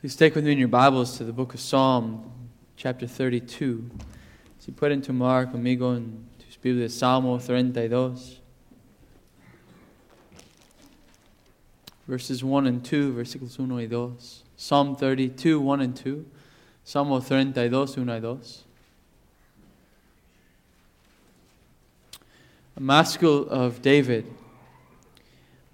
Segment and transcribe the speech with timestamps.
[0.00, 2.30] Please take with me in your Bibles to the book of Psalm,
[2.76, 3.90] chapter 32.
[4.60, 8.38] Si pueden tomar conmigo en tus Biblias, Salmo 32,
[12.06, 14.42] verses 1 and 2, versículos 1 y 2.
[14.56, 16.26] Psalm 32, 1 and 2.
[16.84, 18.40] Salmo 32, 1 y 2.
[22.76, 24.32] A maskil of David.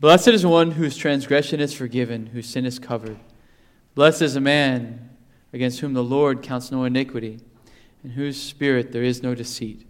[0.01, 3.19] Blessed is one whose transgression is forgiven, whose sin is covered.
[3.95, 5.11] Blessed is a man
[5.53, 7.39] against whom the Lord counts no iniquity,
[8.03, 9.87] in whose spirit there is no deceit.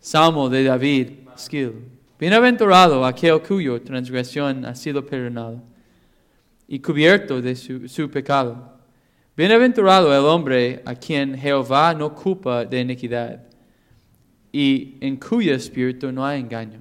[0.00, 1.74] Salmo de David, skill.
[2.18, 5.60] Bienaventurado aquel cuyo transgresión ha sido perdonada
[6.68, 8.78] y cubierto de su, su, pecado.
[9.36, 13.42] Bienaventurado el hombre a quien Jehová no culpa de iniquidad
[14.52, 16.80] y en cuyo espíritu no hay engaño.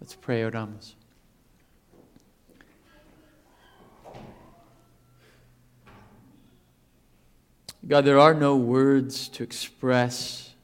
[0.00, 0.96] Let's pray, oramos.
[7.86, 10.54] God, there are no words to express.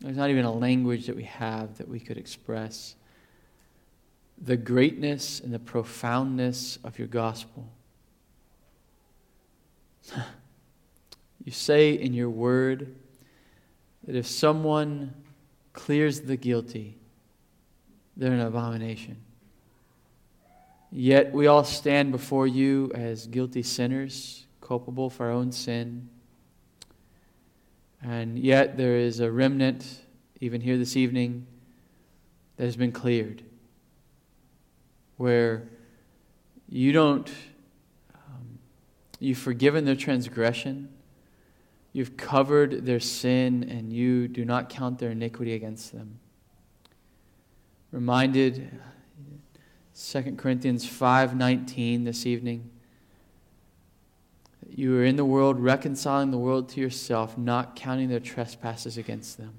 [0.00, 2.94] There's not even a language that we have that we could express
[4.40, 7.68] the greatness and the profoundness of your gospel.
[11.44, 12.94] you say in your word
[14.06, 15.12] that if someone
[15.72, 16.96] clears the guilty,
[18.16, 19.16] they're an abomination.
[20.92, 26.08] Yet we all stand before you as guilty sinners, culpable for our own sin.
[28.02, 30.00] And yet there is a remnant,
[30.40, 31.46] even here this evening,
[32.56, 33.42] that has been cleared.
[35.16, 35.68] Where
[36.68, 37.30] you don't,
[38.14, 38.58] um,
[39.18, 40.88] you've forgiven their transgression,
[41.92, 46.20] you've covered their sin, and you do not count their iniquity against them.
[47.90, 48.70] Reminded
[49.94, 52.70] 2 Corinthians 5:19 this evening
[54.78, 59.36] you are in the world, reconciling the world to yourself, not counting their trespasses against
[59.36, 59.54] them.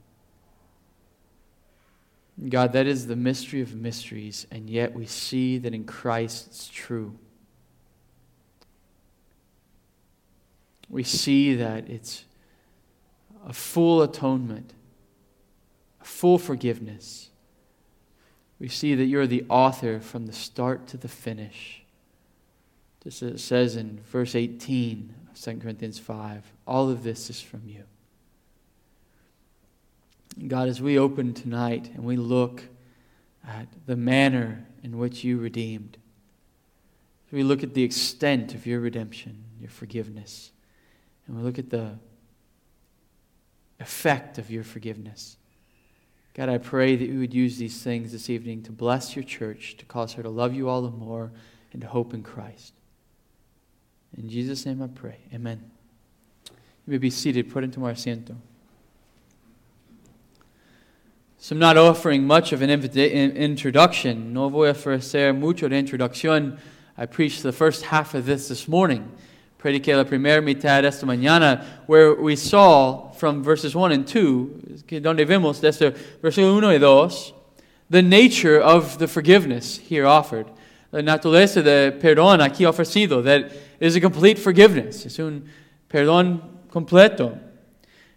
[2.50, 6.68] God, that is the mystery of mysteries, and yet we see that in Christ it's
[6.68, 7.18] true.
[10.90, 12.26] We see that it's
[13.48, 14.74] a full atonement,
[16.02, 17.30] a full forgiveness.
[18.60, 21.81] We see that you're the author from the start to the finish.
[23.04, 27.42] Just as it says in verse 18 of 2 Corinthians 5, all of this is
[27.42, 27.84] from you.
[30.48, 32.64] God, as we open tonight and we look
[33.48, 35.98] at the manner in which you redeemed,
[37.32, 40.52] we look at the extent of your redemption, your forgiveness,
[41.26, 41.98] and we look at the
[43.80, 45.38] effect of your forgiveness.
[46.34, 49.76] God, I pray that you would use these things this evening to bless your church,
[49.78, 51.32] to cause her to love you all the more,
[51.74, 52.74] and to hope in Christ.
[54.18, 55.18] In Jesus' name I pray.
[55.34, 55.62] Amen.
[56.46, 57.52] You may be seated.
[57.52, 58.36] Put into my asiento.
[61.38, 64.32] So I'm not offering much of an introduction.
[64.32, 66.60] No voy a ofrecer mucho de introducción.
[66.98, 69.12] I preached the first half of this this morning.
[69.58, 75.26] Prediqué la primera mitad esta mañana, where we saw from verses 1 and 2, donde
[75.26, 77.34] vemos desde versículo 1 y 2,
[77.90, 80.48] the nature of the forgiveness here offered.
[80.92, 85.06] La naturaleza de perdón aquí ofrecido, that is a complete forgiveness.
[85.06, 85.46] Es un
[85.90, 87.38] perdón completo.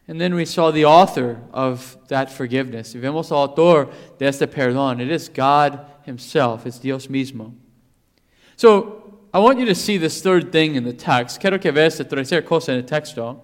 [0.07, 2.95] And then we saw the author of that forgiveness.
[2.95, 5.01] Y vemos al autor de este perdón.
[5.01, 6.67] It is God Himself.
[6.67, 7.55] It's Dios mismo.
[8.57, 9.01] So,
[9.33, 11.41] I want you to see this third thing in the text.
[11.41, 13.43] Quiero que veas la tercera cosa en el texto.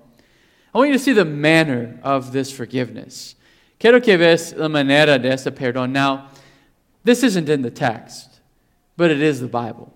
[0.73, 3.35] I want you to see the manner of this forgiveness.
[3.81, 5.91] Quiero que veas la manera de este perdón.
[5.91, 6.29] Now,
[7.03, 8.30] this isn't in the text,
[9.01, 9.91] but it is the Bible.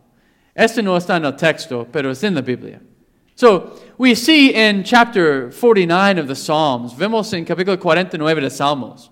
[0.56, 2.80] Este no está en el texto, pero es en la Biblia.
[3.34, 9.10] So, we see in chapter 49 of the Psalms, vemos en capítulo 49 de Salmos,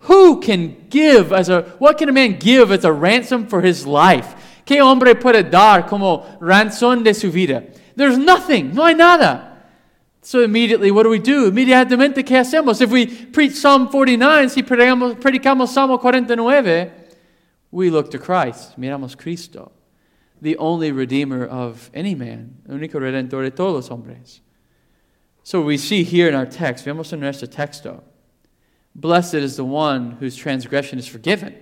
[0.00, 3.86] who can give as a, what can a man give as a ransom for his
[3.86, 4.34] life?
[4.66, 7.62] ¿Qué hombre puede dar como ransom de su vida?
[7.94, 9.44] There's nothing, no hay nada.
[10.20, 11.48] So immediately, what do we do?
[11.48, 12.80] Inmediatamente, ¿qué hacemos?
[12.80, 16.97] If we preach Psalm 49, si predicamos, predicamos Salmo 49,
[17.70, 19.72] we look to Christ, miramos Cristo
[20.40, 24.40] the only redeemer of any man, único redentor de todos los hombres.
[25.42, 28.02] So we see here in our text, vemos en nuestro texto,
[28.94, 31.54] blessed is the one whose transgression is forgiven.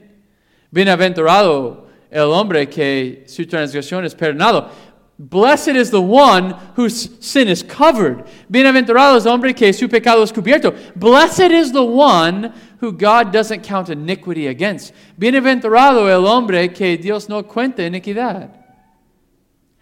[0.74, 4.70] Bienaventurado el hombre que su transgresión es perdonado.
[5.18, 8.26] Blessed is the one whose sin is covered.
[8.50, 10.74] Bienaventurado es el hombre que su pecado es cubierto.
[10.94, 14.92] Blessed is the one who God doesn't count iniquity against.
[15.18, 18.50] Bienaventurado el hombre que Dios no cuenta iniquidad.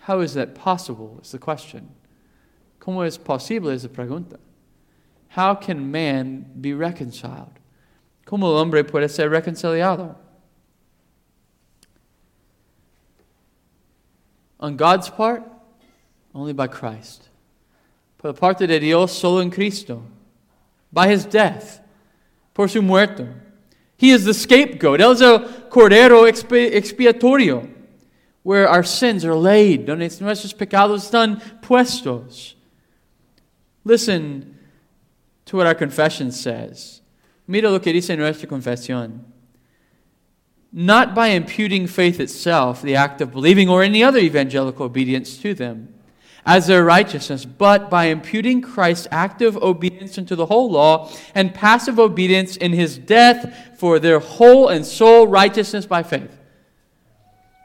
[0.06, 1.18] How is that possible?
[1.20, 1.88] Is the question.
[2.78, 3.72] ¿Cómo es posible?
[3.72, 4.38] Es la pregunta.
[5.30, 7.58] How can man be reconciled?
[8.24, 10.14] ¿Cómo el hombre puede ser reconciliado?
[14.64, 15.42] On God's part,
[16.34, 17.28] only by Christ.
[18.16, 20.02] Por parte de Dios, solo en Cristo.
[20.90, 21.80] By his death,
[22.54, 23.28] por su muerto.
[23.98, 25.00] He is the scapegoat.
[25.00, 27.68] Él es el cordero expiatorio,
[28.42, 32.54] where our sins are laid, donde nuestros pecados están puestos.
[33.84, 34.58] Listen
[35.44, 37.02] to what our confession says.
[37.46, 39.33] Mira lo que dice nuestra confesión.
[40.76, 45.54] Not by imputing faith itself, the act of believing, or any other evangelical obedience to
[45.54, 45.94] them
[46.44, 52.00] as their righteousness, but by imputing Christ's active obedience into the whole law and passive
[52.00, 56.36] obedience in his death for their whole and sole righteousness by faith.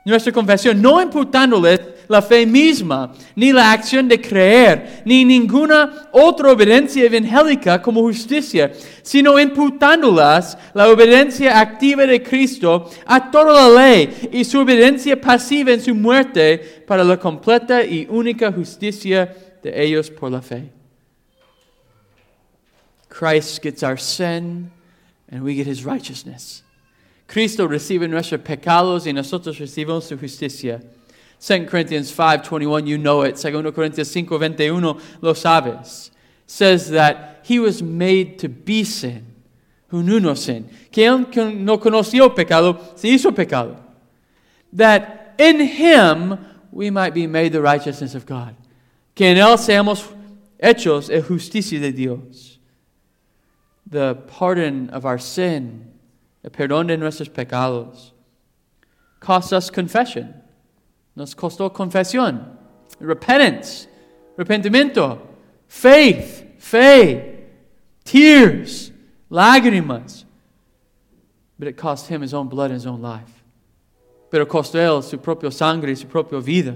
[0.05, 6.51] Nuestra confesión, no imputándoles la fe misma, ni la acción de creer, ni ninguna otra
[6.51, 8.71] obediencia evangélica como justicia,
[9.03, 15.71] sino imputándolas la obediencia activa de Cristo a toda la ley y su obediencia pasiva
[15.71, 20.67] en su muerte para la completa y única justicia de ellos por la fe.
[23.07, 24.71] Christ gets our sin
[25.31, 26.63] and we get his righteousness.
[27.27, 30.81] Cristo recibe nuestros pecados y nosotros recibimos su justicia.
[31.39, 33.37] 2 Corinthians 5:21, you know it.
[33.37, 36.11] 2 Corinthians 5:21, lo sabes.
[36.45, 39.25] Says that he was made to be sin,
[39.87, 40.69] who knew no sin.
[40.91, 43.77] Que él no conoció pecado, se hizo pecado.
[44.73, 46.37] That in him
[46.71, 48.55] we might be made the righteousness of God.
[49.15, 50.05] Que en él seamos
[50.61, 52.57] hechos en justicia de Dios.
[53.89, 55.85] The pardon of our sin,
[56.43, 58.11] el perdón de nuestros pecados,
[59.19, 60.33] costs us confession.
[61.19, 62.57] Nos costó confesión,
[62.97, 63.89] repentance,
[64.37, 65.19] arrepentimiento,
[65.67, 67.45] faith, fe,
[68.05, 68.89] tears,
[69.29, 70.23] lágrimas.
[71.57, 73.43] But it cost him his own blood and his own life.
[74.31, 76.73] Pero costó él su propio sangre y su propia vida.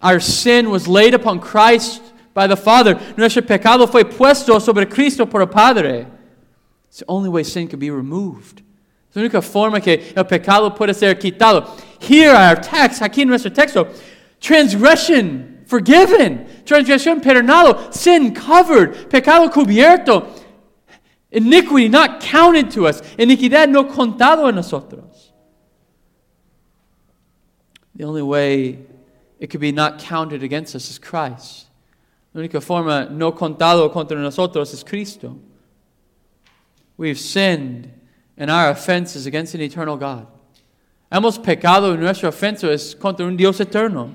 [0.00, 2.02] Our sin was laid upon Christ
[2.32, 2.98] by the Father.
[3.18, 6.06] Nuestro pecado fue puesto sobre Cristo por el Padre.
[6.88, 8.62] It's the only way sin can be removed.
[9.10, 11.66] Es la única forma que el pecado puede ser quitado.
[11.98, 13.88] Here our text, aquí en nuestro texto,
[14.40, 20.28] transgression forgiven, transgression perdonado, sin covered, pecado cubierto,
[21.30, 25.32] iniquity not counted to us, iniquidad no contado en nosotros.
[27.94, 28.78] The only way
[29.40, 31.66] it could be not counted against us is Christ.
[32.32, 35.38] La única forma no contado contra nosotros es Cristo.
[36.98, 37.92] We've sinned,
[38.36, 40.26] and our offense is against an eternal God.
[41.10, 44.14] Hemos pecado y nuestra ofensa es contra un Dios eterno.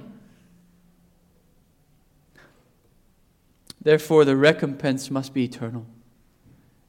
[3.84, 5.86] Therefore, the recompense must be eternal.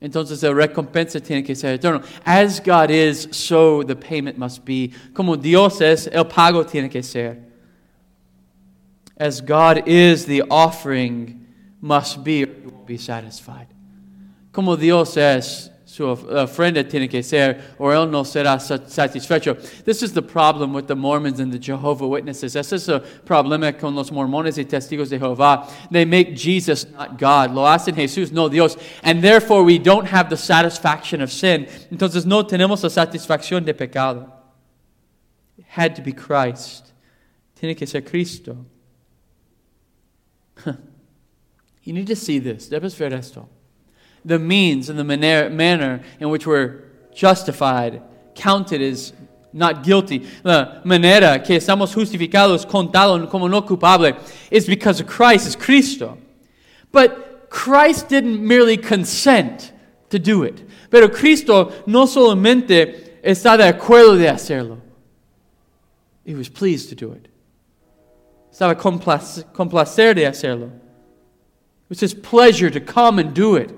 [0.01, 2.03] Entonces, la recompensa tiene que ser eterno.
[2.27, 4.93] As God is, so the payment must be.
[5.15, 7.39] Como Dios es, el pago tiene que ser.
[9.17, 11.47] As God is, the offering
[11.81, 13.69] must be, or you won't be satisfied.
[14.51, 19.59] Como Dios es, su ofrenda tiene que ser, or él no será satisfecho.
[19.85, 22.57] This is the problem with the Mormons and the Jehovah Witnesses.
[22.57, 25.69] Ese es el problema con los mormones y testigos de Jehová.
[25.91, 27.55] They make Jesus not God.
[27.55, 28.79] Lo hacen Jesús, no Dios.
[29.03, 31.67] And therefore we don't have the satisfaction of sin.
[31.91, 34.33] Entonces no tenemos la satisfacción de pecado.
[35.59, 36.91] It had to be Christ.
[37.55, 38.65] Tiene que ser Cristo.
[41.85, 42.71] you need to see this.
[42.71, 43.47] Debes ver esto
[44.25, 46.83] the means and the manner in which we're
[47.15, 48.03] justified,
[48.35, 49.13] counted as
[49.53, 50.27] not guilty.
[50.45, 54.17] La manera que estamos justificados, contados como no culpable,
[54.51, 56.19] is because of Christ, is Cristo.
[56.91, 59.73] But Christ didn't merely consent
[60.11, 60.63] to do it.
[60.91, 64.81] Pero Cristo no solamente está de acuerdo de hacerlo.
[66.25, 67.29] He was pleased to do it.
[68.53, 70.69] Estaba complacer de hacerlo.
[70.69, 73.71] It was his pleasure to come and do it.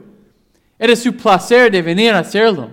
[0.85, 2.71] Era su placer de venir a hacerlo.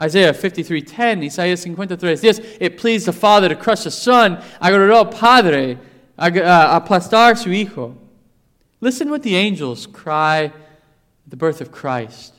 [0.00, 2.56] Isaiah 53:10, Isaías 53:10.
[2.58, 4.38] It pleased the Father to crush the Son.
[4.58, 5.76] Agradó al Padre
[6.16, 7.94] a uh, aplastar su Hijo.
[8.80, 10.52] Listen what the angels cry at
[11.28, 12.32] the birth of Christ.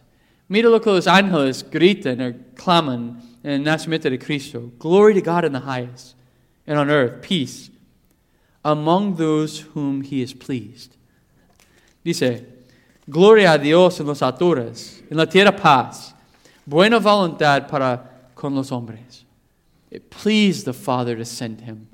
[0.50, 4.72] Mira lo que los ángeles gritan or claman en el nacimiento de Cristo.
[4.79, 6.15] Glory to God in the highest,
[6.65, 7.69] and on earth peace
[8.65, 10.98] among those whom He is pleased.
[12.03, 12.41] Dice,
[13.10, 16.13] Gloria a Dios en los alturas, en la tierra paz,
[16.63, 19.25] buena voluntad para con los hombres.
[19.89, 21.88] It pleased the Father to send him.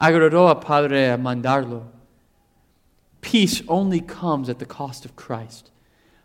[0.00, 1.86] Agradó a Padre a mandarlo.
[3.20, 5.70] Peace only comes at the cost of Christ.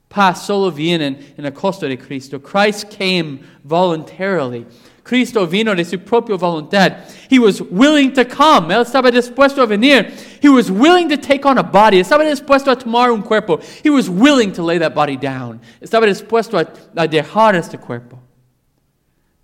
[0.09, 2.37] Paz solo viene en el costo de Cristo.
[2.37, 4.67] Christ came voluntarily.
[5.05, 7.07] Cristo vino de su propia voluntad.
[7.29, 8.73] He was willing to come.
[8.73, 10.11] Él estaba dispuesto a venir.
[10.41, 11.99] He was willing to take on a body.
[11.99, 13.59] Estaba dispuesto a tomar un cuerpo.
[13.83, 15.61] He was willing to lay that body down.
[15.79, 18.19] Estaba dispuesto a, dejar este cuerpo.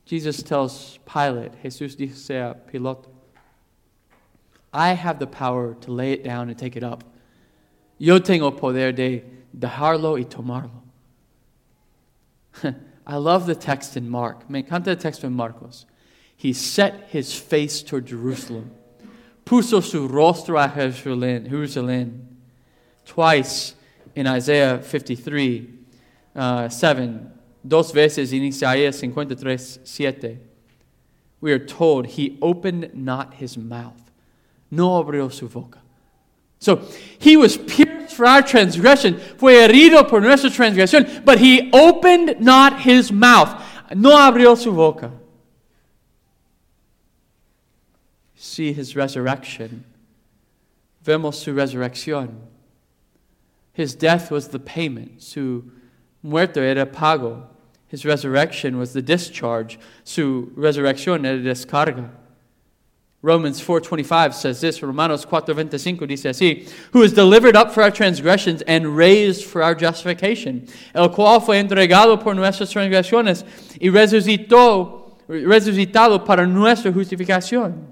[0.04, 3.10] Jesus tells Pilate, Jesús dice a Pilato,
[4.74, 7.04] I have the power to lay it down and take it up.
[8.00, 9.24] Yo tengo poder de
[9.56, 10.82] dejarlo y tomarlo.
[13.06, 14.50] I love the text in Mark.
[14.50, 15.86] Me encanta el texto en Marcos.
[16.36, 18.72] He set his face toward Jerusalem.
[19.46, 22.26] Puso su rostro a Jerusalén.
[23.06, 23.76] Twice
[24.16, 25.70] in Isaiah 53,
[26.36, 27.32] uh, 7,
[27.68, 30.40] dos veces in Isaías 53, 7,
[31.42, 34.12] we are told he opened not his mouth.
[34.70, 35.81] No abrió su boca.
[36.62, 36.88] So
[37.18, 42.82] he was pierced for our transgression, fue herido por nuestra transgresión, but he opened not
[42.82, 43.62] his mouth.
[43.96, 45.12] No abrió su boca.
[48.36, 49.86] See his resurrection.
[51.04, 52.36] Vemos su resurrección.
[53.74, 55.24] His death was the payment.
[55.24, 55.72] Su
[56.22, 57.48] muerto era pago.
[57.88, 59.80] His resurrection was the discharge.
[60.04, 62.12] Su resurrección era descarga.
[63.24, 68.64] Romans 4:25 says this, Romanos 4:25 dice así, who is delivered up for our transgressions
[68.64, 73.44] and raised for our justification, el cual fue entregado por nuestras transgresiones
[73.80, 77.86] y resucitó, resucitado para nuestra justificación.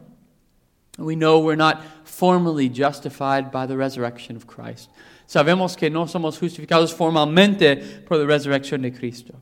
[0.97, 4.89] We know we're not formally justified by the resurrection of Christ.
[5.27, 9.35] Sabemos que no somos justificados formalmente por la resurrección de Cristo.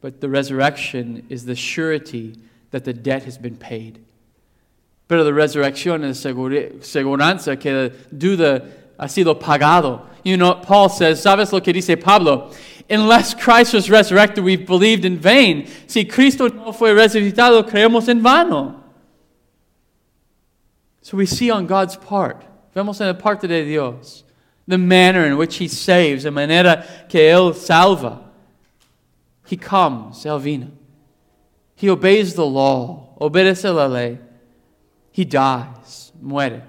[0.00, 2.36] But the resurrection is the surety
[2.72, 4.00] that the debt has been paid.
[5.08, 8.64] Pero la resurrección es seguranza que la deuda
[8.98, 10.08] ha sido pagado.
[10.24, 12.50] You know, Paul says, ¿sabes lo que dice Pablo?
[12.88, 15.66] Unless Christ was resurrected, we've believed in vain.
[15.86, 18.82] Si Cristo no fue resucitado, creemos en vano.
[21.02, 24.24] So we see on God's part, vemos en la parte de Dios,
[24.68, 28.20] the manner in which He saves, la manera que Él salva.
[29.46, 30.70] He comes, Él vino.
[31.82, 34.20] He obeys the law, obedece la ley.
[35.10, 36.62] He dies, muere,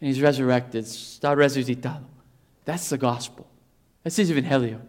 [0.00, 2.04] and he's resurrected, está resucitado.
[2.64, 3.48] That's the gospel.
[4.04, 4.80] That's the evangelio.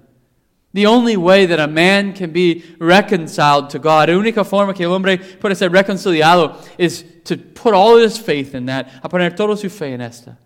[0.73, 4.85] The only way that a man can be reconciled to God, la única forma que
[4.85, 9.35] el hombre puede ser reconciliado is to put all his faith in that, a poner
[9.35, 10.37] toda su fe en esta.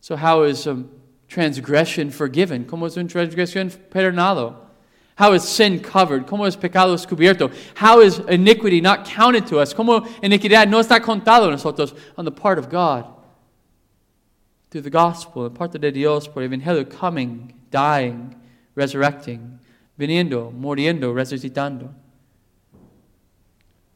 [0.00, 0.82] So how is a
[1.28, 2.64] transgression forgiven?
[2.64, 4.69] ¿Cómo es una transgresión perdonado?
[5.20, 6.26] How is sin covered?
[6.26, 7.52] ¿Cómo es pecado descubierto?
[7.74, 9.74] How is iniquity not counted to us?
[9.74, 13.04] ¿Cómo iniquidad no está contado a nosotros on the part of God?
[14.70, 18.34] Through the gospel, the parte de Dios por el evangelio, coming, dying,
[18.74, 19.58] resurrecting,
[19.98, 21.92] viniendo, muriendo, resucitando.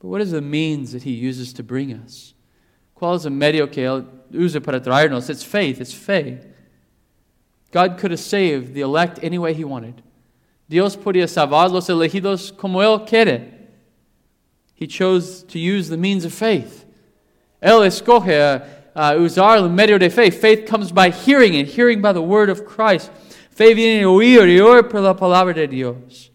[0.01, 2.35] But what is the means that he uses to bring us?
[2.95, 5.31] ¿Cuál es el medio que él usa para traernos?
[5.31, 6.47] It's faith, it's faith.
[7.71, 10.03] God could have saved the elect any way he wanted.
[10.69, 13.53] Dios podía salvar los elegidos como Él quiere.
[14.75, 16.85] He chose to use the means of faith.
[17.63, 18.63] Él escoge
[18.95, 20.31] uh, usar el medio de fe.
[20.31, 23.11] Faith comes by hearing and hearing by the word of Christ.
[23.51, 26.31] Fe viene de oír y oír por la palabra de Dios.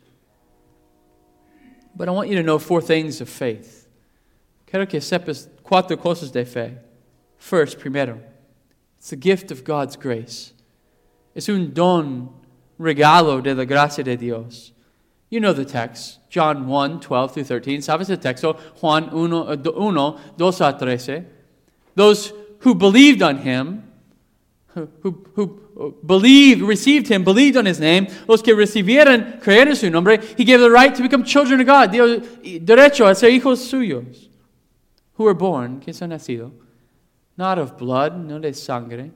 [1.95, 3.87] But I want you to know four things of faith.
[4.65, 6.77] Quiero que sepas cuatro cosas de fe.
[7.37, 8.19] First, primero,
[8.97, 10.53] it's the gift of God's grace.
[11.35, 12.29] Es un don
[12.79, 14.71] regalo de la gracia de Dios.
[15.29, 17.81] You know the text, John 1, 12 through 13.
[17.81, 18.53] ¿Sabes el texto?
[18.81, 21.25] Juan 1, 1 2 a 13.
[21.95, 23.83] Those who believed on him,
[24.73, 29.89] who, who, who believed, received him, believed on his name, los que recibieron, creyeron su
[29.89, 33.59] nombre, he gave the right to become children of God, Dios, derecho a ser hijos
[33.59, 34.29] suyos,
[35.13, 36.51] who were born, que son nacidos,
[37.37, 39.11] not of blood, no de sangre,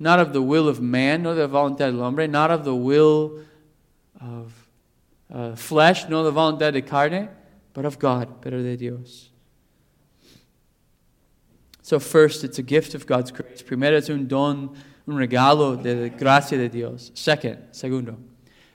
[0.00, 3.38] not of the will of man, no de voluntad del hombre, not of the will
[4.18, 4.52] of
[5.32, 7.28] uh, flesh, no de voluntad de carne,
[7.74, 9.28] but of God, pero de Dios.
[11.82, 13.62] So, first, it's a gift of God's grace.
[13.62, 14.74] Primero, es un don,
[15.06, 17.10] un regalo de la gracia de Dios.
[17.14, 18.16] Second, segundo,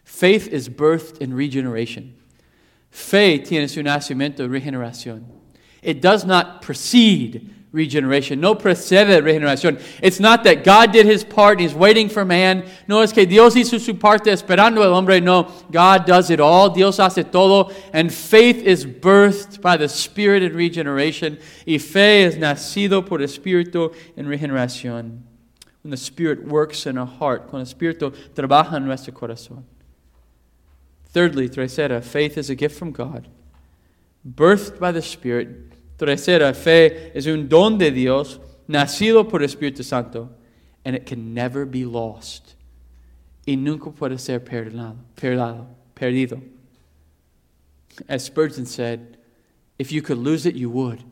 [0.03, 2.15] faith is birthed in regeneration.
[2.91, 5.23] Fe tiene su nacimiento, regeneración.
[5.81, 7.41] It does not precede
[7.75, 8.39] regeneration.
[8.39, 9.79] No precede regeneración.
[10.01, 12.63] It's not that God did his part and he's waiting for man.
[12.87, 15.19] No es que Dios hizo su parte esperando al hombre.
[15.19, 16.69] No, God does it all.
[16.69, 17.71] Dios hace todo.
[17.93, 21.37] And faith is birthed by the Spirit in regeneration.
[21.67, 25.21] Y fe es nacido por Espíritu en regeneración.
[25.83, 29.63] When the Spirit works in our heart, cuando el Espíritu trabaja en nuestro corazón.
[31.09, 33.27] Thirdly, tercera, faith is a gift from God,
[34.25, 35.64] birthed by the Spirit
[35.97, 40.29] Tercera, fe es un don de Dios, nacido por el Espíritu Santo,
[40.83, 42.55] and it can never be lost.
[43.45, 44.95] Y nunca puede ser perdido.
[45.93, 46.41] perdido.
[48.09, 49.17] As Spurgeon said,
[49.79, 51.03] if you could lose it, you would.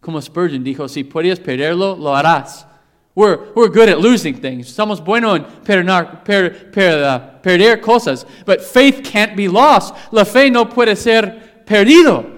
[0.00, 2.66] Como Spurgeon dijo, si podías perderlo, lo harás.
[3.14, 4.68] We're, we're good at losing things.
[4.68, 8.24] Somos buenos en perdonar, per, per, uh, perder cosas.
[8.46, 9.94] But faith can't be lost.
[10.12, 12.31] La fe no puede ser perdido.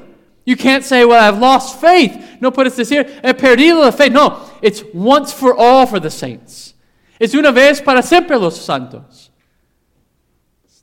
[0.45, 2.37] You can't say, well, I've lost faith.
[2.41, 4.09] No puedes decir, he perdido la fe.
[4.09, 6.75] No, it's once for all for the saints.
[7.19, 9.31] It's una vez para siempre los santos.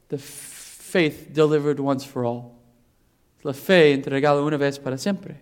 [0.10, 2.60] The faith delivered once for all.
[3.44, 5.36] La fe entregada una vez para siempre.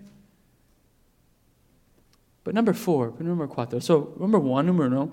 [2.43, 3.79] But number four, number cuatro.
[3.79, 5.11] So, number one, number uno,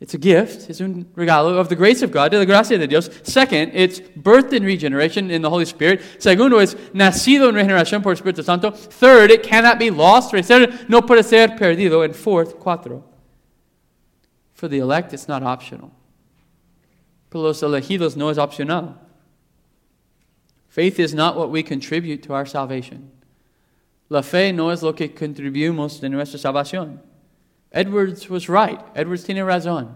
[0.00, 2.86] it's a gift, es un regalo of the grace of God, de la gracia de
[2.86, 3.10] Dios.
[3.24, 6.02] Second, it's birthed in regeneration in the Holy Spirit.
[6.18, 8.70] Segundo, es nacido en regeneración por el Espíritu Santo.
[8.70, 10.30] Third, it cannot be lost.
[10.30, 12.04] Tercero, no puede ser perdido.
[12.04, 13.04] And fourth, cuatro,
[14.52, 15.90] for the elect, it's not optional.
[17.30, 18.96] Para los elegidos no es opcional.
[20.68, 23.10] Faith is not what we contribute to our salvation.
[24.08, 27.00] La fe no es lo que contribuimos de nuestra salvación.
[27.72, 28.80] Edwards was right.
[28.94, 29.94] Edwards tiene razón.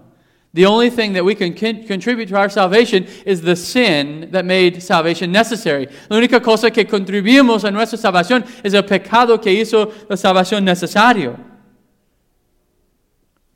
[0.55, 4.83] The only thing that we can contribute to our salvation is the sin that made
[4.83, 5.88] salvation necessary.
[6.11, 10.64] La única cosa que contribuimos a nuestra salvación es el pecado que hizo la salvación
[10.64, 11.38] necesario.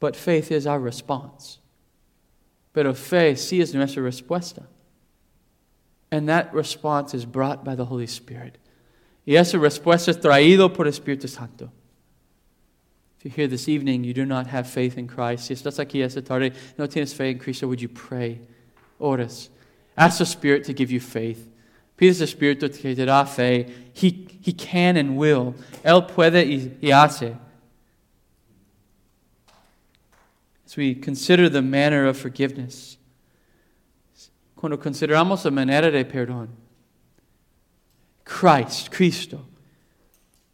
[0.00, 1.58] But faith is our response.
[2.73, 4.62] Pero fe sí es nuestra respuesta.
[6.11, 8.56] And that response is brought by the Holy Spirit.
[9.26, 11.70] Y esa respuesta es traído por el Espíritu Santo
[13.26, 17.38] you're here this evening, you do not have faith in Christ, no tienes fe en
[17.40, 18.40] Cristo, would you pray?
[19.00, 19.50] Ores.
[19.97, 21.50] Ask the Spirit to give you faith.
[21.97, 23.67] Pides al Espíritu que te da fe.
[23.93, 25.54] He, he can and will.
[25.84, 27.36] Él puede y, y hace.
[30.65, 32.99] As we consider the manner of forgiveness,
[34.54, 36.49] cuando consideramos la manera de perdón,
[38.25, 39.47] Christ, Cristo,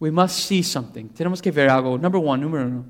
[0.02, 1.08] we must see something.
[1.10, 1.96] Tenemos que ver algo.
[1.96, 2.84] Number one, número uno.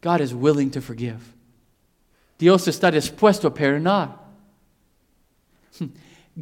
[0.00, 1.32] God is willing to forgive.
[2.36, 4.18] Dios está dispuesto a perdonar.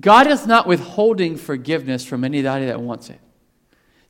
[0.01, 3.21] God is not withholding forgiveness from anybody that wants it.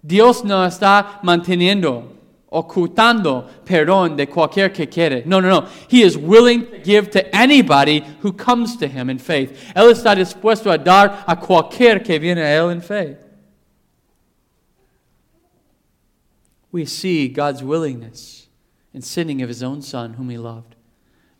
[0.06, 2.04] Dios no está manteniendo,
[2.48, 5.24] ocultando perdón de cualquier que quiere.
[5.26, 5.68] No, no, no.
[5.88, 9.72] He is willing to give to anybody who comes to him in faith.
[9.74, 13.25] Él está dispuesto a dar a cualquier que viene a él en fe.
[16.76, 18.48] We see God's willingness
[18.92, 20.76] in sending of his own Son, whom he loved.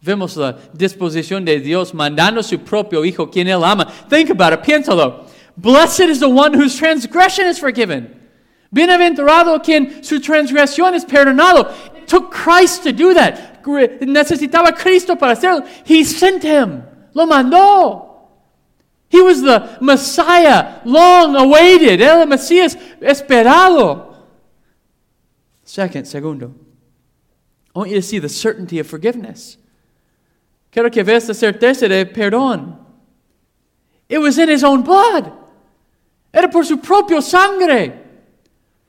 [0.03, 3.92] Vemos la disposición de Dios mandando su propio Hijo, quien él ama.
[4.09, 5.29] Think about it, piénsalo.
[5.59, 8.18] Blessed is the one whose transgression is forgiven.
[8.75, 11.70] Bienaventurado quien su transgresión es perdonado.
[11.94, 13.62] It took Christ to do that.
[13.62, 15.68] Necesitaba Cristo para hacerlo.
[15.85, 16.83] He sent him.
[17.12, 18.07] Lo mandó.
[19.11, 22.01] He was the Messiah, long awaited.
[22.01, 24.15] El Mesías esperado.
[25.66, 26.55] Second, segundo,
[27.74, 29.59] I want you to see the certainty of forgiveness.
[30.70, 32.79] Quiero que veas la certeza de perdón.
[34.09, 35.33] It was in his own blood.
[36.33, 38.00] Era por su propio sangre.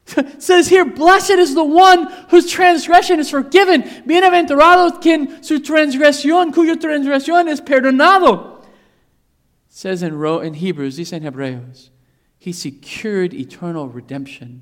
[0.37, 3.81] says here, blessed is the one whose transgression is forgiven.
[4.05, 8.63] Bienaventurado quien su transgresión, cuyo transgresión es perdonado.
[9.67, 11.89] says in, in Hebrews, dice en Hebreos,
[12.37, 14.61] he secured eternal redemption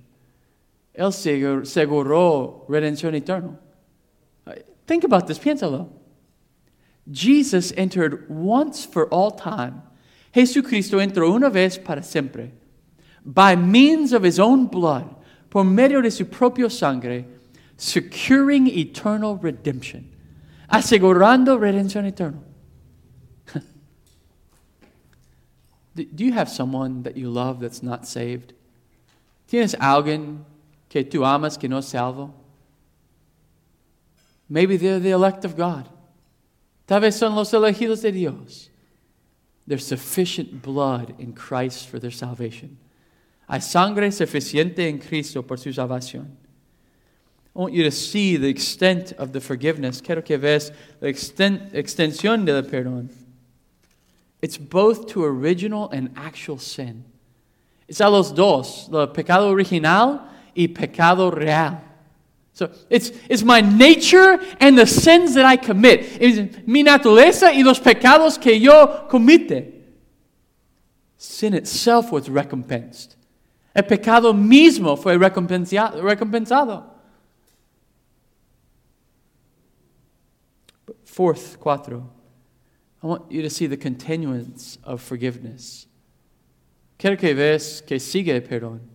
[0.97, 3.59] Él aseguró redención eterna.
[4.87, 5.89] Think about this, piénsalo.
[7.11, 9.81] Jesus entered once for all time.
[10.33, 12.51] Jesucristo entró una vez para siempre.
[13.25, 15.15] By means of his own blood,
[15.49, 17.25] por medio de su propio sangre,
[17.77, 20.11] securing eternal redemption.
[20.69, 22.41] Asegurando redención eterna.
[25.95, 28.53] Do you have someone that you love that's not saved?
[29.47, 30.43] ¿Tienes alguien
[30.95, 32.33] que tú amas que no es salvo?
[34.47, 35.89] Maybe they're the elect of God.
[36.87, 38.69] Tal vez son los elegidos de Dios.
[39.67, 42.77] There's sufficient blood in Christ for their salvation.
[43.49, 46.27] Hay sangre suficiente en Cristo por su salvación.
[47.53, 49.99] I want you to see the extent of the forgiveness.
[49.99, 53.09] Quiero que veas la exten- extensión del perdón.
[54.41, 57.03] It's both to original and actual sin.
[57.89, 61.81] It's a los dos, the pecado original y pecado real.
[62.53, 66.17] So it's, it's my nature and the sins that I commit.
[66.21, 69.73] It's mi naturaleza y los pecados que yo comite.
[71.17, 73.15] Sin itself was recompensed.
[73.75, 76.83] El pecado mismo fue recompensado.
[81.03, 82.09] Fourth, cuatro,
[83.03, 85.87] I want you to see the continuance of forgiveness.
[86.97, 88.94] Quiero que veas que sigue perdón.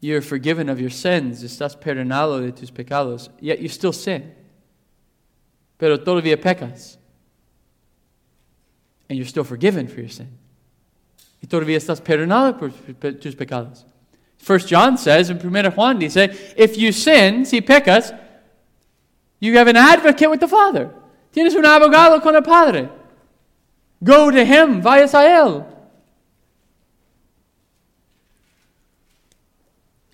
[0.00, 4.32] You're forgiven of your sins, estás perdonado de tus pecados, yet you still sin.
[5.78, 6.96] Pero todavía pecas.
[9.08, 10.28] And you're still forgiven for your sin.
[11.42, 13.84] Y todavía estás perdonado por tus pecados.
[14.38, 18.12] First John says, in 1 Juan he dice, if you sin, si pecas,
[19.38, 20.90] you have an advocate with the Father.
[21.32, 22.88] Tienes un abogado con el Padre.
[24.02, 25.66] Go to him, vayas a él.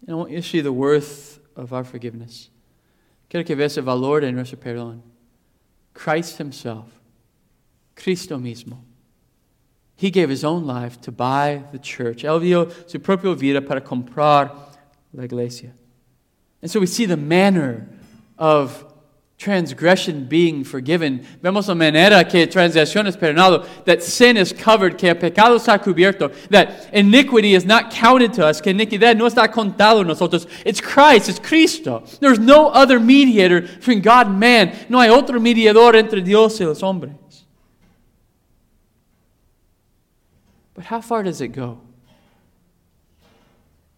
[0.07, 2.51] And I want you to see the worth of our forgiveness.
[3.29, 5.01] Quiero que veas el valor de nuestro perdón.
[5.95, 6.87] Christ Himself,
[7.95, 8.79] Cristo mismo.
[9.97, 12.23] He gave His own life to buy the church.
[12.23, 14.55] Él dio su propia vida para comprar
[15.13, 15.73] la iglesia.
[16.63, 17.89] And so we see the manner
[18.39, 18.85] of
[19.39, 21.25] transgression being forgiven.
[21.43, 25.79] Vemos la manera que transgresión es perdonado, that sin is covered, que el pecado está
[25.79, 30.47] cubierto, that iniquity is not counted to us, que iniquidad no está contado nosotros.
[30.65, 32.05] It's Christ, it's Cristo.
[32.21, 34.73] There's no other mediator between God and man.
[34.89, 37.13] No hay otro mediador entre Dios y los hombres.
[40.75, 41.81] But how far does it go?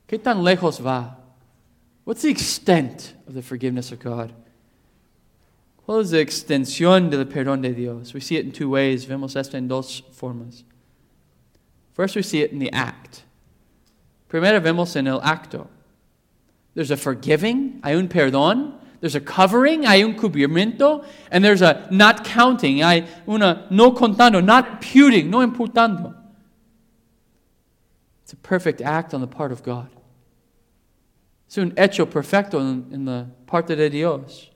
[0.09, 1.17] ¿Qué tan lejos va?
[2.05, 4.33] What's the extent of the forgiveness of God?
[5.89, 8.13] What is the extensión del perdón de Dios?
[8.13, 9.07] We see it in two ways.
[9.07, 10.63] Vemos esto en dos formas.
[11.95, 13.23] First, we see it in the act.
[14.29, 15.67] Primero vemos en el acto.
[16.75, 18.75] There's a forgiving, hay un perdón.
[19.01, 21.07] There's a covering, hay un cubrimiento.
[21.33, 26.15] And there's a not counting, hay una no contando, not imputing, no imputando.
[28.25, 29.89] It's a perfect act on the part of God.
[31.49, 34.48] Es un hecho perfecto en, en la parte de Dios.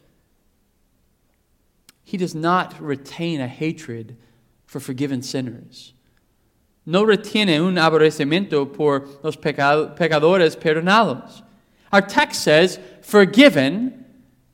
[2.13, 4.19] He does not retain a hatred
[4.67, 5.95] for forgiven sinners.
[6.85, 11.41] No retiene un aborrecimiento por los pecadores perdonados.
[11.91, 14.05] Our text says, forgiven,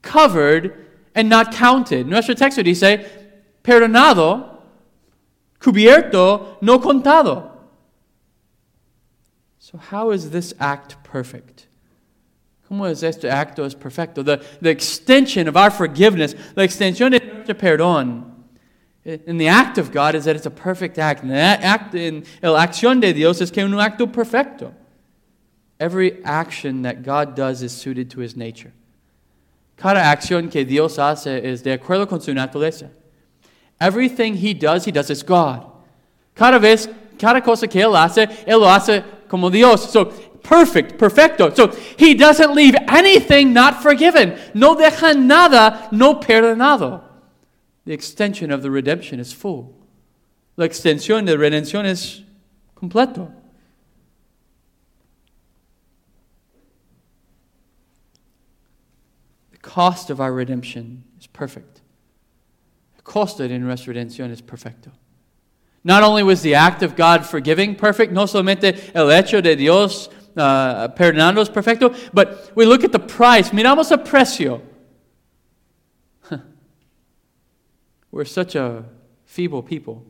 [0.02, 2.06] covered, and not counted.
[2.06, 3.04] Nuestro texto dice,
[3.64, 4.60] perdonado,
[5.58, 7.50] cubierto, no contado.
[9.58, 11.66] So, how is this act perfect?
[12.68, 14.22] ¿Cómo es este acto es perfecto?
[14.22, 18.24] The, the extension of our forgiveness, la extensión de nuestro perdón.
[19.06, 21.22] Eh, in the act of God is that it's a perfect act.
[21.22, 24.74] And that act in la acción de Dios es que un acto perfecto.
[25.80, 28.72] Every action that God does is suited to his nature.
[29.78, 32.90] Cada acción que Dios hace es de acuerdo con su naturaleza.
[33.80, 35.64] Everything he does, he does as God.
[36.34, 36.86] Cada vez,
[37.18, 39.90] cada cosa que él hace, él lo hace como Dios.
[39.90, 40.12] So
[40.48, 41.52] perfect, perfecto.
[41.54, 44.38] So he doesn't leave anything not forgiven.
[44.54, 47.02] No deja nada no perdonado.
[47.84, 49.74] The extension of the redemption is full.
[50.56, 52.22] La extensión de redención es
[52.74, 53.30] completo.
[59.52, 61.82] The cost of our redemption is perfect.
[62.96, 64.92] The cost de nuestra redención es perfecto.
[65.84, 70.10] Not only was the act of God forgiving perfect, no solamente el hecho de Dios
[70.38, 73.50] uh, perdonarnos perfecto, but we look at the price.
[73.50, 74.62] Miramos el precio.
[78.10, 78.84] We're such a
[79.24, 80.04] feeble people.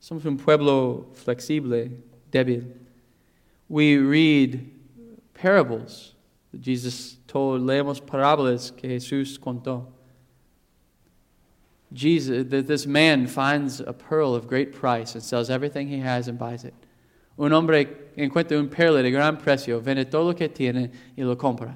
[0.00, 1.90] Somos un pueblo flexible,
[2.30, 2.72] débil.
[3.68, 4.70] We read
[5.34, 6.14] parables
[6.52, 7.62] that Jesus told.
[7.62, 9.86] Leemos parábolas que Jesús contó.
[11.92, 16.28] Jesus, that this man finds a pearl of great price and sells everything he has
[16.28, 16.74] and buys it.
[17.38, 21.36] Un hombre encuentra un perla de gran precio, vende todo lo que tiene y lo
[21.38, 21.70] compra.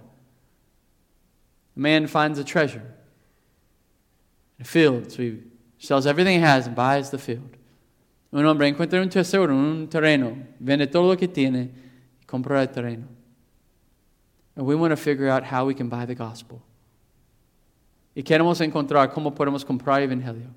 [1.74, 2.82] A man finds a treasure
[4.60, 5.38] a field, so he
[5.78, 7.56] sells everything he has and buys the field.
[8.32, 11.70] Un hombre encuentra un tesoro, un terreno, vende todo lo que tiene
[12.20, 13.06] y compra el terreno.
[14.56, 16.62] And we want to figure out how we can buy the gospel.
[18.14, 20.48] Y queremos encontrar cómo podemos comprar el evangelio.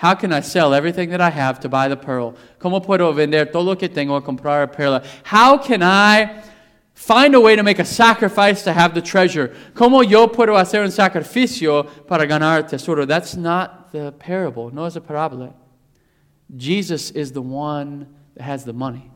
[0.00, 2.34] How can I sell everything that I have to buy the pearl?
[2.58, 5.04] ¿Cómo puedo vender todo lo que tengo a comprar la perla?
[5.24, 6.42] How can I
[7.00, 9.48] Find a way to make a sacrifice to have the treasure.
[9.74, 13.06] ¿Cómo yo puedo hacer un sacrificio para ganar tesoro?
[13.06, 14.70] That's not the parable.
[14.70, 15.54] No es a parábola.
[16.54, 19.10] Jesus is the one that has the money.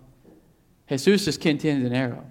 [0.91, 2.25] Jesús es quien tiene dinero.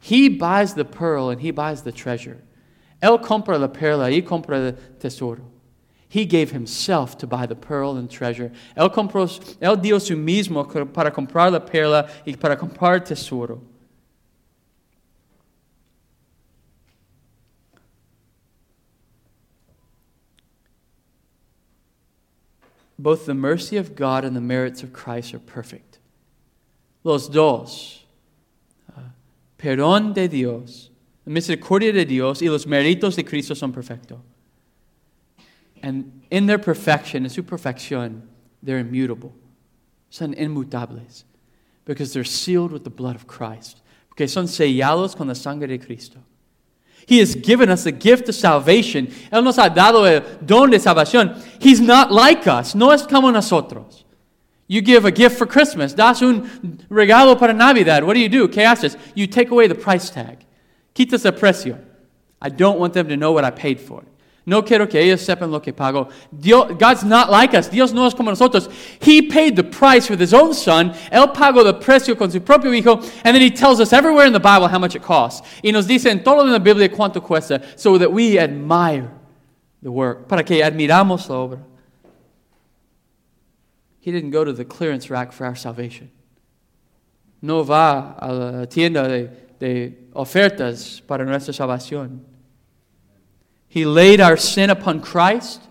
[0.00, 2.42] He buys the pearl and he buys the treasure.
[3.02, 5.42] Él compra la perla y compra el tesoro.
[6.08, 8.52] He gave himself to buy the pearl and treasure.
[8.76, 9.26] Él, compró,
[9.60, 13.60] él dio su mismo para comprar la perla y para comprar tesoro.
[22.98, 25.98] both the mercy of God and the merits of Christ are perfect.
[27.04, 28.04] Los dos,
[28.96, 29.00] uh,
[29.58, 30.90] perdón de Dios,
[31.24, 34.18] la misericordia de Dios y los méritos de Cristo son perfectos.
[35.86, 38.22] And in their perfection, in su perfección,
[38.60, 39.32] they're immutable.
[40.10, 41.22] Son inmutables.
[41.84, 43.82] Because they're sealed with the blood of Christ.
[44.08, 46.18] Porque son sellados con la sangre de Cristo.
[47.06, 49.06] He has given us the gift of salvation.
[49.32, 51.40] Él nos ha dado el don de salvación.
[51.60, 52.74] He's not like us.
[52.74, 54.02] No es como nosotros.
[54.66, 55.94] You give a gift for Christmas.
[55.94, 58.02] Das un regalo para Navidad.
[58.02, 58.48] What do you do?
[58.48, 58.96] ¿Qué haces?
[59.14, 60.44] You take away the price tag.
[60.96, 61.78] Quitas el precio.
[62.42, 64.15] I don't want them to know what I paid for it.
[64.48, 66.08] No quiero que ellos sepan lo que pago.
[66.30, 67.68] Dios, God's not like us.
[67.68, 68.68] Dios no es como nosotros.
[69.00, 70.92] He paid the price with his own son.
[71.10, 73.02] Él pagó el precio con su propio hijo.
[73.24, 75.42] And then he tells us everywhere in the Bible how much it costs.
[75.64, 77.60] Y nos dice en todo en la Biblia cuánto cuesta.
[77.76, 79.10] So that we admire
[79.82, 80.28] the work.
[80.28, 81.58] Para que admiramos la obra.
[83.98, 86.12] He didn't go to the clearance rack for our salvation.
[87.42, 89.28] No va a la tienda de,
[89.58, 92.35] de ofertas para nuestra salvación.
[93.68, 95.62] He laid our sin upon Christ.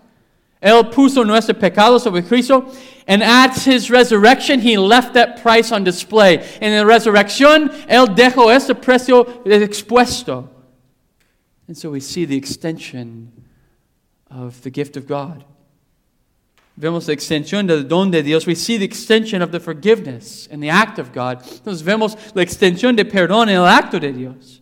[0.62, 2.72] Él puso nuestro pecado sobre Cristo.
[3.08, 6.38] And at his resurrection, he left that price on display.
[6.60, 10.48] En la resurrección, él dejó ese precio expuesto.
[11.68, 13.32] And so we see the extension
[14.30, 15.44] of the gift of God.
[16.78, 18.46] Vemos la extensión del don de Dios.
[18.46, 21.42] We see the extension of the forgiveness and the act of God.
[21.42, 24.60] Entonces vemos la extensión de perdón en el acto de Dios.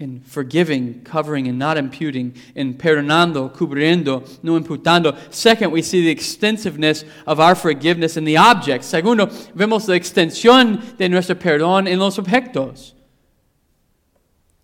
[0.00, 5.14] In forgiving, covering, and not imputing, in perdonando, cubriendo, no imputando.
[5.32, 8.88] Second, we see the extensiveness of our forgiveness in the objects.
[8.88, 12.94] Segundo, vemos la extensión de nuestro perdón en los objetos.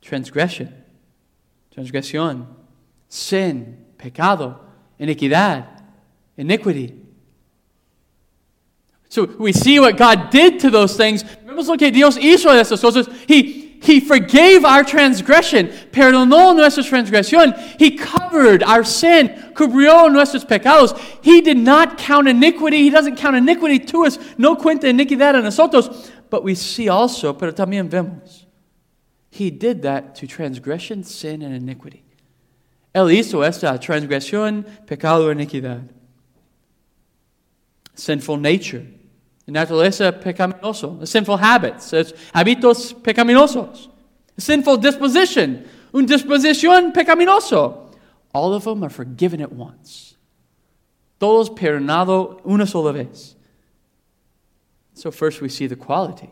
[0.00, 0.72] Transgression,
[1.70, 2.46] transgresión,
[3.06, 4.58] sin, pecado,
[4.98, 5.66] iniquidad,
[6.38, 6.94] iniquity.
[9.10, 11.24] So we see what God did to those things.
[11.44, 13.06] Vemos lo que Dios hizo de esas cosas.
[13.28, 17.56] He he forgave our transgression, perdonó nuestra transgresión.
[17.78, 20.98] He covered our sin, cubrió nuestros pecados.
[21.22, 22.78] He did not count iniquity.
[22.82, 24.18] He doesn't count iniquity to us.
[24.36, 26.10] No cuenta iniquidad a nosotros.
[26.30, 28.46] But we see also, pero también vemos,
[29.30, 32.02] He did that to transgression, sin, and iniquity.
[32.92, 35.88] Él hizo esta transgresión, pecado, iniquidad.
[37.94, 38.84] Sinful nature
[39.52, 41.92] naturaleza pecaminoso, sinful habits,
[42.34, 43.88] hábitos pecaminosos,
[44.36, 47.94] sinful disposition, un disposición pecaminoso.
[48.32, 50.16] All of them are forgiven at once.
[51.18, 53.34] Todos perdonado una sola vez.
[54.94, 56.30] So first we see the quality.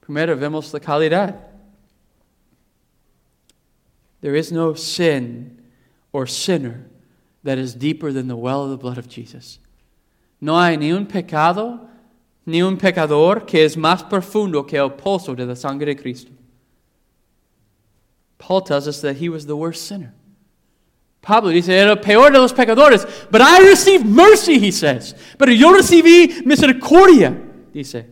[0.00, 1.36] Primero vemos la calidad.
[4.20, 5.62] There is no sin
[6.12, 6.86] or sinner
[7.42, 9.58] that is deeper than the well of the blood of Jesus.
[10.40, 11.88] No hay ni un pecado
[12.46, 16.32] ni un pecador que es más profundo que el pozo de la sangre de Cristo.
[18.38, 20.14] Paul tells us that he was the worst sinner.
[21.20, 23.06] Pablo dice, era peor de los pecadores.
[23.30, 25.14] But I received mercy, he says.
[25.38, 27.36] Pero yo recibí misericordia,
[27.72, 28.06] dice.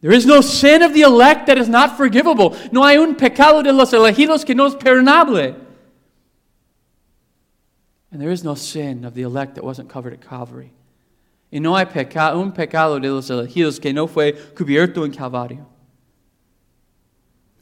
[0.00, 2.56] There is no sin of the elect that is not forgivable.
[2.72, 5.56] No hay un pecado de los elegidos que no es perdonable.
[8.10, 10.72] And there is no sin of the elect that wasn't covered at Calvary.
[11.52, 15.68] Y no hay peca un pecado de los elegidos que no fue cubierto en Calvario.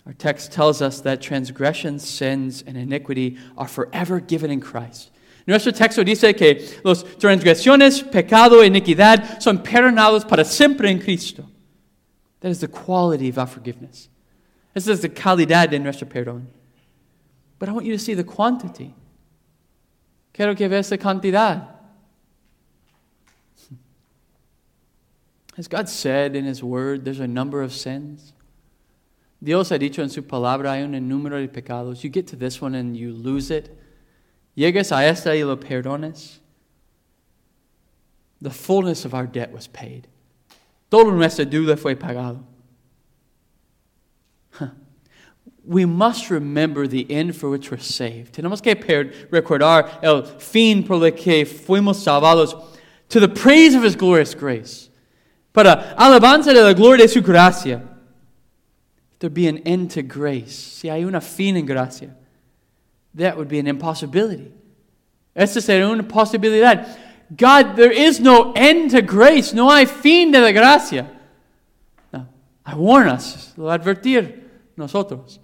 [0.07, 5.11] Our text tells us that transgressions, sins, and iniquity are forever given in Christ.
[5.47, 11.45] Nuestro texto dice que las transgresiones, pecado, iniquidad son perdonados para siempre en Cristo.
[12.41, 14.09] That is the quality of our forgiveness.
[14.73, 16.47] This is the calidad de nuestro perdón.
[17.59, 18.95] But I want you to see the quantity.
[20.33, 21.80] Quiero que veas la cantidad.
[25.61, 28.33] Has God said in His Word there's a number of sins?
[29.45, 32.03] Dios ha dicho en su palabra hay un número de pecados.
[32.03, 33.79] You get to this one and you lose it.
[34.57, 36.39] Llegas a esta y lo perdones.
[38.41, 40.09] The fullness of our debt was paid.
[40.91, 42.43] Todo nuestra deuda fue pagado.
[45.67, 48.33] We must remember the end for which we're saved.
[48.33, 52.55] Tenemos que recordar el fin por el que fuimos salvados
[53.11, 54.90] to the praise of His glorious grace.
[55.53, 57.83] Para uh, alabanza de uh, la gloria de su gracia.
[59.13, 62.15] If there be an end to grace, si hay una fin en gracia,
[63.15, 64.53] that would be an impossibility.
[65.35, 66.87] Esta sería una posibilidad.
[67.37, 69.53] God, there is no end to grace.
[69.53, 71.07] No hay fin de la gracia.
[72.13, 72.27] No,
[72.65, 74.43] I warn us, lo advertir
[74.77, 75.39] nosotros.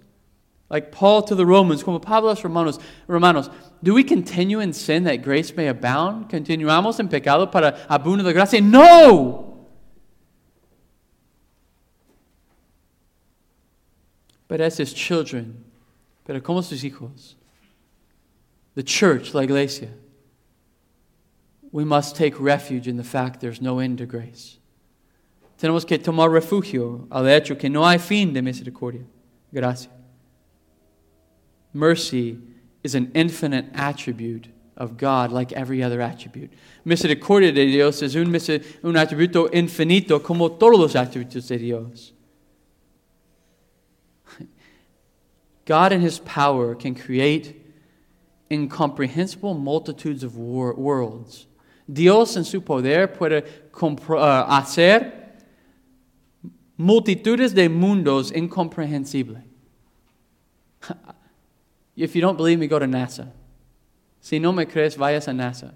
[0.69, 3.49] Like Paul to the Romans, como Pablo a los Romanos, Romanos,
[3.81, 6.29] do we continue in sin that grace may abound?
[6.29, 8.59] ¿Continuamos en pecado para abundar la gracia?
[8.59, 9.56] No!
[14.47, 15.63] But as his children,
[16.25, 17.35] pero como sus hijos,
[18.75, 19.89] the church, la iglesia,
[21.71, 24.59] we must take refuge in the fact there's no end to grace.
[25.59, 29.05] Tenemos que tomar refugio al hecho que no hay fin de misericordia.
[29.51, 29.91] Gracias.
[31.73, 32.37] Mercy
[32.83, 36.51] is an infinite attribute of God like every other attribute.
[36.85, 42.13] Misericordia de Dios es un, un atributo infinito como todos los atributos de Dios.
[45.67, 47.61] God in His power can create
[48.49, 51.45] incomprehensible multitudes of wor worlds.
[51.91, 55.11] Dios en su poder puede uh, hacer
[56.77, 59.43] multitudes de mundos incomprehensibles.
[61.97, 63.31] If you don't believe me, go to NASA.
[64.21, 65.73] Si no me crees, vayas a NASA.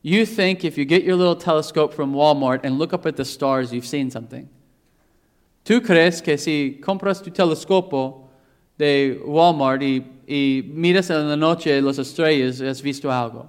[0.00, 3.24] You think if you get your little telescope from Walmart and look up at the
[3.24, 4.48] stars, you've seen something.
[5.64, 8.21] Tú crees que si compras tu telescopio
[8.82, 13.46] de Walmart y, y miras en la noche las estrellas, has visto algo.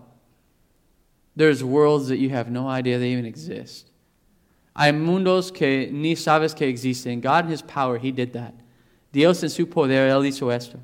[1.36, 3.90] There's worlds that you have no idea they even exist.
[4.76, 7.20] Hay mundos que ni sabes que existen.
[7.20, 8.54] God in His power, He did that.
[9.12, 10.80] Dios en su poder, Él hizo esto.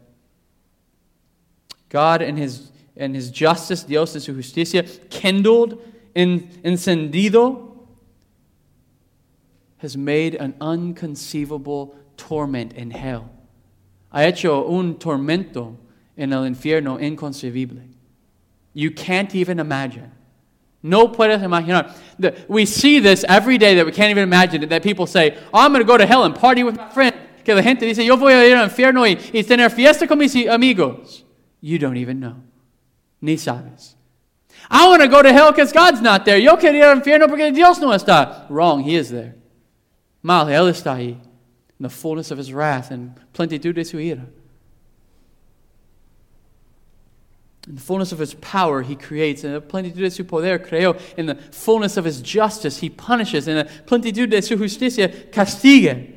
[1.89, 5.79] God in His, in his justice, Dios en su justicia, kindled,
[6.15, 7.77] in, encendido,
[9.77, 13.29] has made an unconceivable torment in hell.
[14.11, 15.75] Ha hecho un tormento
[16.17, 17.81] en el infierno inconcebible.
[18.73, 20.11] You can't even imagine.
[20.81, 21.93] No puedes imaginar.
[22.47, 25.59] We see this every day that we can't even imagine it, that people say, oh,
[25.59, 27.15] I'm going to go to hell and party with my friend.
[27.43, 30.17] Que la gente dice, yo voy a ir al infierno y, y tener fiesta con
[30.17, 31.23] mis amigos.
[31.61, 32.35] You don't even know.
[33.21, 33.95] Ni sabes.
[34.69, 36.37] I want to go to hell because God's not there.
[36.37, 38.45] Yo quiero ir al infierno porque Dios no está.
[38.49, 39.35] Wrong, He is there.
[40.21, 41.17] Mal, Él está ahí.
[41.79, 44.27] In the fullness of His wrath and plenitud de su ira.
[47.67, 49.43] In the fullness of his power, he creates.
[49.43, 50.99] In the de su poder, creó.
[51.17, 53.47] In the fullness of his justice, he punishes.
[53.47, 56.15] In the de su justicia, castiga.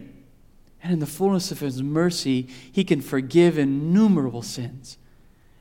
[0.83, 4.97] And in the fullness of his mercy, he can forgive innumerable sins.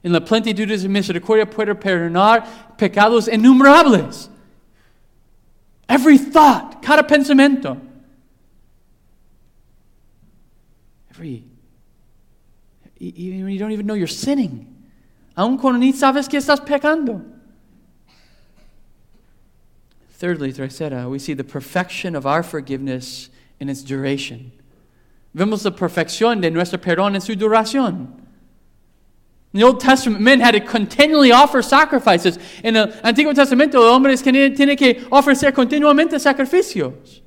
[0.02, 4.30] In la plenitud de su misericordia puede perdonar pecados innumerables.
[5.90, 7.80] Every thought, cada pensamiento.
[11.12, 11.44] Every,
[13.00, 14.72] even when you don't even know you're sinning
[15.36, 17.24] aun cuando ni sabes que estás pecando.
[20.18, 24.52] Thirdly, tercera, we see the perfection of our forgiveness in its duration.
[25.36, 28.18] Vemos la perfección de nuestro perdón en su duración.
[29.54, 32.38] In the Old Testament, men had to continually offer sacrifices.
[32.64, 37.21] En el Antiguo Testamento, hombres tienen que ofrecer continuamente sacrificios.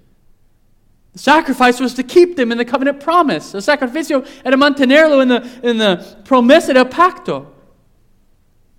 [1.14, 3.54] The sacrifice was to keep them in the covenant promise.
[3.54, 7.46] El sacrificio era mantenerlo en la, en la promesa del pacto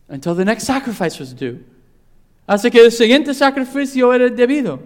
[0.10, 1.64] until the next sacrifice was due.
[2.48, 4.80] Hasta que el siguiente sacrificio era debido.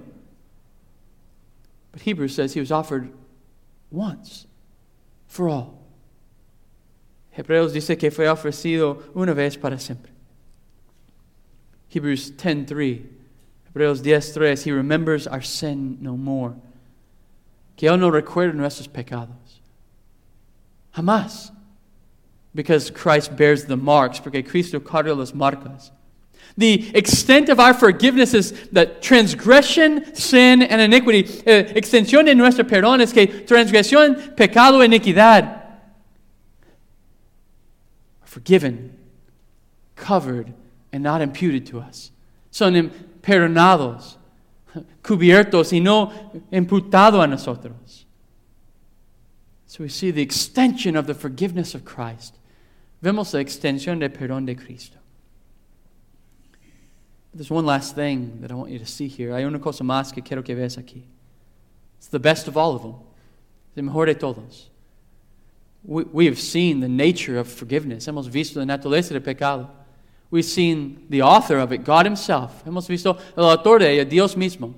[1.92, 3.12] But Hebrews says he was offered
[3.90, 4.46] once
[5.28, 5.80] for all.
[7.32, 10.12] Hebreos dice que fue ofrecido una vez para siempre.
[11.90, 13.06] Hebrews 10:3.
[13.74, 16.56] Hebreos 10:3 he remembers our sin no more.
[17.80, 19.62] Que él no recuerda nuestros pecados.
[20.92, 21.52] Jamás
[22.54, 25.92] because Christ bears the marks, porque Cristo carga las marcas.
[26.58, 31.24] The extent of our forgiveness is that transgression, sin, and iniquity.
[31.46, 35.44] Eh, extensión de nuestro perdón es que transgresión, pecado, iniquidad
[38.22, 38.98] are forgiven,
[39.96, 40.54] covered,
[40.92, 42.12] and not imputed to us.
[42.52, 44.18] Son perdonados,
[45.04, 46.12] cubiertos y no
[46.52, 48.06] imputado a nosotros.
[49.68, 52.36] So we see the extension of the forgiveness of Christ.
[53.02, 54.98] Vemos la extensión del perdón de Cristo.
[57.34, 59.34] There's one last thing that I want you to see here.
[59.34, 61.04] Hay una cosa más que quiero que veas aquí.
[62.00, 62.96] It's the best of all of them.
[63.76, 64.70] El mejor de todos.
[65.84, 68.08] We, we have seen the nature of forgiveness.
[68.08, 69.70] Hemos visto la naturaleza del pecado.
[70.32, 72.64] We've seen the author of it, God Himself.
[72.64, 74.74] Hemos visto el autor de ella, Dios mismo.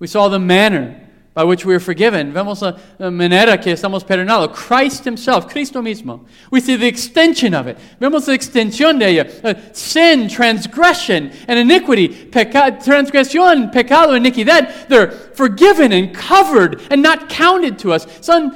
[0.00, 2.32] We saw the manner by which we are forgiven.
[2.32, 4.52] Vemos la, manera que estamos perdonados.
[4.52, 6.26] Christ Himself, Cristo mismo.
[6.50, 7.78] We see the extension of it.
[8.00, 9.30] Vemos la extensión de ella.
[9.44, 12.08] Uh, sin, transgression, and iniquity.
[12.08, 14.88] Peca- transgresión, pecado, iniquidad.
[14.88, 18.08] They're forgiven and covered and not counted to us.
[18.20, 18.50] Son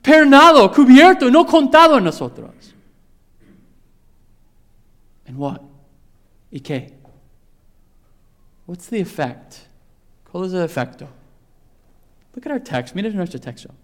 [0.00, 2.72] perdonado, cubierto, no contado en nosotros.
[5.26, 5.71] And what?
[6.52, 6.92] ¿Y qué?
[8.66, 9.66] What's the effect?
[10.30, 11.08] ¿Cuál es el efecto?
[12.34, 12.94] Look at our text.
[12.94, 13.74] Mira nuestro texto.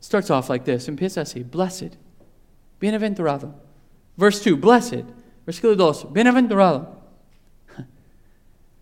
[0.00, 0.88] Starts off like this.
[0.88, 1.48] Empieza así.
[1.48, 1.96] Blessed.
[2.80, 3.54] Bienaventurado.
[4.16, 4.56] Verse 2.
[4.56, 5.04] Blessed.
[5.46, 6.12] Versículo 2.
[6.12, 6.88] Bienaventurado.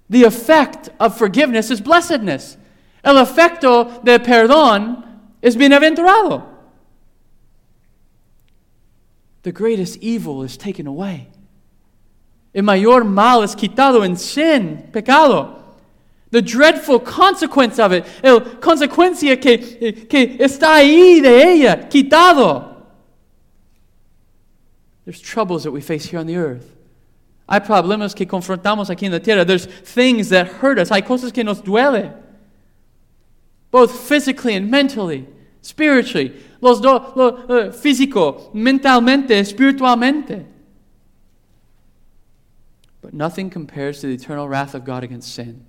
[0.09, 2.57] The effect of forgiveness is blessedness.
[3.05, 5.05] El efecto de perdón
[5.43, 6.47] es bienaventurado.
[9.43, 11.32] The greatest evil is taken away.
[12.55, 15.59] El mayor mal es quitado en sin, pecado.
[16.31, 22.73] The dreadful consequence of it, el consecuencia que, que está ahí de ella, quitado.
[25.05, 26.73] There's troubles that we face here on the earth.
[27.49, 29.45] Hay problemas que confrontamos aquí en la tierra.
[29.45, 30.91] There's things that hurt us.
[30.91, 32.13] Hay cosas que nos duele.
[33.71, 35.27] Both physically and mentally,
[35.61, 36.33] spiritually.
[36.61, 40.47] Los dos, lo, uh, físico, mentalmente, espiritualmente.
[43.03, 45.67] But nothing compares to the eternal wrath of God against sin.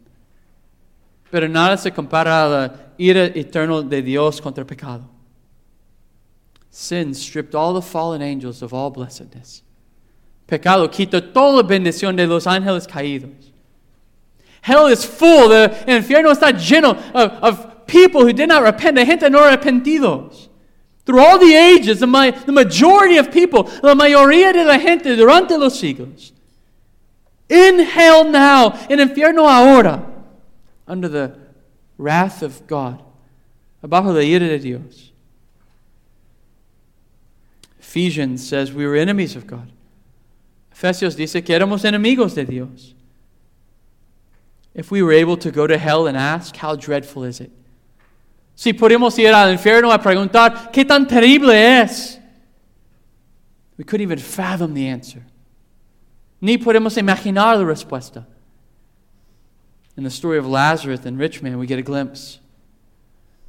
[1.31, 2.69] Pero nada se compara a la
[2.99, 5.09] ira eterna de Dios contra el pecado.
[6.69, 9.63] Sin stripped all the fallen angels of all blessedness.
[10.45, 13.51] Pecado quita toda bendición de los ángeles caídos.
[14.61, 15.49] Hell is full.
[15.49, 20.49] The infierno está lleno of, of people who did not repent, de gente no arrepentidos.
[21.05, 25.57] Through all the ages, the, the majority of people, la mayoría de la gente durante
[25.57, 26.31] los siglos,
[27.49, 30.03] in hell now, in infierno ahora,
[30.87, 31.37] under the
[31.97, 33.03] wrath of God,
[33.83, 35.11] abajo la ira de Dios.
[37.79, 39.71] Ephesians says we were enemies of God.
[40.73, 42.95] Efesios dice que éramos enemigos de Dios.
[44.73, 47.51] If we were able to go to hell and ask, how dreadful is it?
[48.55, 52.19] Si podemos ir al infierno a preguntar, ¿qué tan terrible es?
[53.77, 55.23] We couldn't even fathom the answer.
[56.43, 58.25] Ni podemos imaginar la respuesta.
[59.95, 62.37] In the story of Lazarus and rich man, we get a glimpse.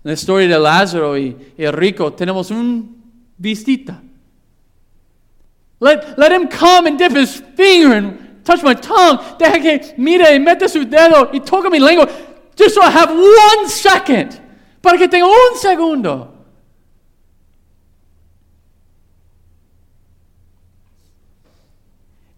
[0.04, 3.02] In the story de Lázaro y, y rico, tenemos un
[3.36, 4.00] vistita.
[5.80, 9.18] Let, let him come and dip his finger and touch my tongue.
[9.40, 12.06] Deja que mire y mete su dedo y toca mi lengua.
[12.56, 14.40] Just so I have one second.
[14.80, 16.33] Para que tenga un segundo.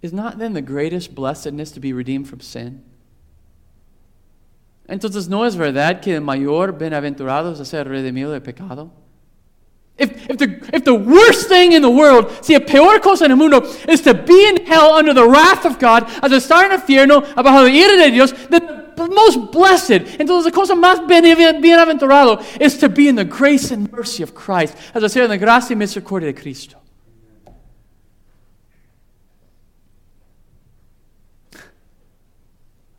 [0.02, 2.82] Is not then the greatest blessedness to be redeemed from sin?
[4.88, 8.92] Entonces, ¿no es verdad que el mayor bienaventurado es ser redimido del pecado?
[9.98, 13.30] If, if, the, if the worst thing in the world, si la peor cosa en
[13.30, 16.72] el mundo, is to be in hell under the wrath of God, as estar en
[16.72, 21.00] el infierno abajo la ira de Dios, then the most blessed, entonces la cosa más
[21.06, 25.30] bien- bienaventurado is to be in the grace and mercy of Christ, as ser en
[25.30, 26.76] la gracia y misericordia de Cristo.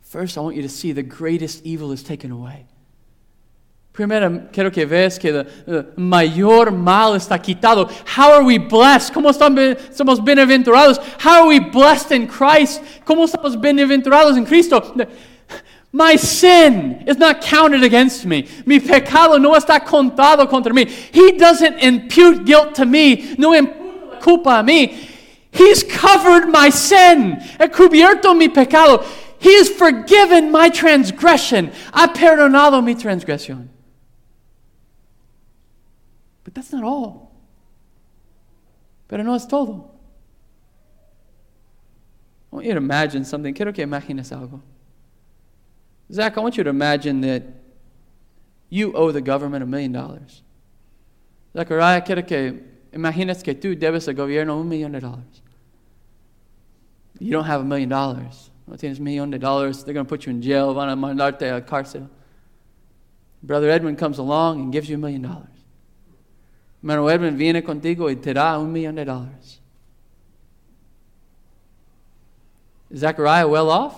[0.08, 2.64] First, I want you to see the greatest evil is taken away.
[3.92, 7.90] Primero, quiero que veas que el mayor mal está quitado.
[8.06, 9.12] How are we blessed?
[9.12, 10.98] ¿Cómo estamos, bienaventurados?
[11.20, 12.80] How are we blessed in Christ?
[13.04, 14.94] ¿Cómo estamos bienaventurados en Cristo?
[15.92, 18.46] My sin is not counted against me.
[18.64, 20.88] Mi pecado no está contado contra mí.
[21.12, 23.34] He doesn't impute guilt to me.
[23.36, 24.96] No imputa culpa a mí.
[25.50, 27.32] He's covered my sin.
[27.60, 29.04] He cubierto mi pecado.
[29.38, 31.72] He has forgiven my transgression.
[31.92, 33.68] Ha perdonado mi transgresión.
[36.44, 37.32] But that's not all.
[39.06, 39.90] Pero no es todo.
[42.50, 43.54] I want you to imagine something.
[43.54, 44.60] Quiero que imagines algo.
[46.12, 47.42] Zach, I want you to imagine that
[48.70, 50.42] you owe the government a million dollars.
[51.54, 52.62] Zachariah, quiero que
[52.92, 55.42] imagines que tú debes al gobierno un millón de dólares.
[57.18, 58.50] You don't have a million dollars.
[58.68, 59.84] No tienes millón de dólares.
[59.84, 60.74] They're going to put you in jail.
[60.74, 62.08] Van a mandarte a uh, cárcel.
[63.42, 65.48] Brother Edwin comes along and gives you a million dollars.
[66.82, 69.58] Hermano Edwin viene contigo y te da un millón de dólares.
[72.90, 73.94] Is Zachariah well off?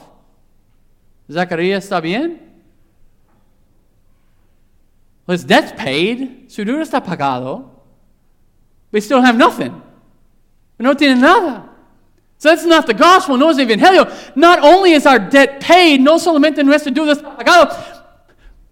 [1.31, 2.41] ¿Zacarías está bien?
[5.27, 7.71] His debt's paid, su deuda está pagado.
[8.91, 9.81] They still have nothing.
[10.79, 11.70] No tienen nada.
[12.41, 14.11] So that's not the gospel, no es el evangelio.
[14.35, 18.01] Not only is our debt paid, no solamente nuestra deuda está pagado,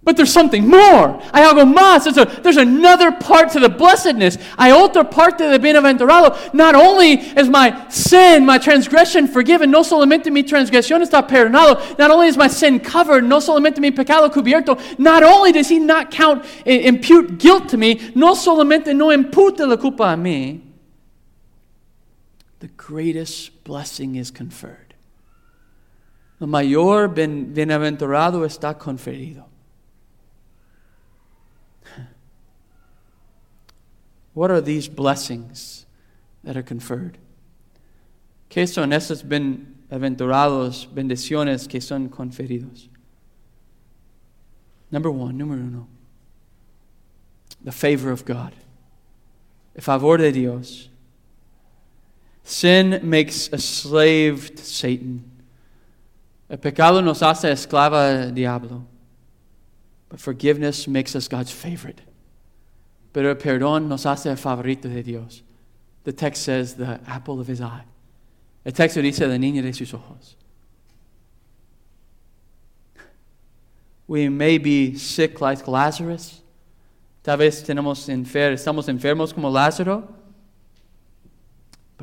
[0.02, 1.20] but there's something more.
[1.34, 2.04] Hay algo más.
[2.04, 4.36] There's, a, there's another part to the blessedness.
[4.58, 6.54] Hay otra parte de bienaventurado.
[6.54, 11.98] Not only is my sin, my transgression forgiven, no solamente mi transgresión está perdonado.
[11.98, 14.80] Not only is my sin covered, no solamente mi pecado cubierto.
[14.98, 19.68] Not only does he not count, eh, impute guilt to me, no solamente no imputa
[19.68, 20.62] la culpa a mí.
[22.60, 24.94] The greatest blessing is conferred.
[26.40, 29.44] El mayor bienaventurado está conferido.
[34.32, 35.84] What are these blessings
[36.44, 37.18] that are conferred?
[38.48, 42.88] ¿Qué son esos benaventurados, bendiciones que son conferidos?
[44.90, 45.88] Number one, número uno,
[47.62, 48.54] the favor of God.
[49.74, 50.87] El favor de Dios.
[52.48, 55.22] Sin makes a slave to Satan.
[56.48, 58.86] El pecado nos hace esclava diablo.
[60.08, 62.00] But forgiveness makes us God's favorite.
[63.12, 65.42] Pero el perdón nos hace favorito de Dios.
[66.04, 67.84] The text says the apple of his eye.
[68.64, 70.34] El texto dice la niña de sus ojos.
[74.06, 76.40] We may be sick like Lazarus.
[77.22, 80.14] Tal vez tenemos enfer estamos enfermos como Lázaro.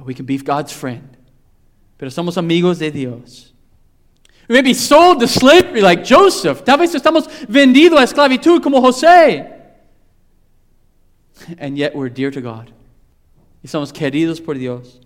[0.05, 1.17] We can be God's friend.
[1.97, 3.51] Pero somos amigos de Dios.
[4.47, 6.63] We may be sold to slavery like Joseph.
[6.63, 9.55] Tal vez estamos vendidos a esclavitud como José
[11.57, 12.71] and yet we're dear to God.
[13.63, 14.99] Y somos queridos por Dios.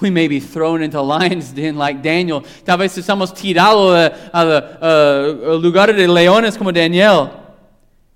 [0.00, 2.42] We may be thrown into lion's den like Daniel.
[2.64, 4.40] Tal vez estamos tirados a,
[4.80, 7.30] a, lugar de leones como Daniel.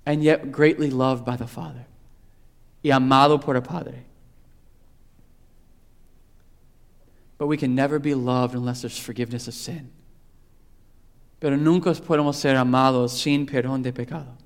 [0.05, 1.85] And yet greatly loved by the Father.
[2.83, 4.05] Y amado por el Padre.
[7.43, 9.91] But we can never be loved unless there's forgiveness of sin.
[11.41, 14.37] Pero nunca podemos ser amados sin perdón de pecado.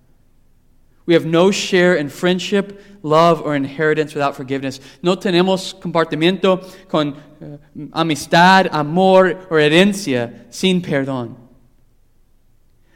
[1.06, 4.80] We have no share in friendship, love, or inheritance without forgiveness.
[5.04, 7.58] No tenemos compartimiento con uh,
[7.93, 11.36] amistad, amor, or herencia sin perdón.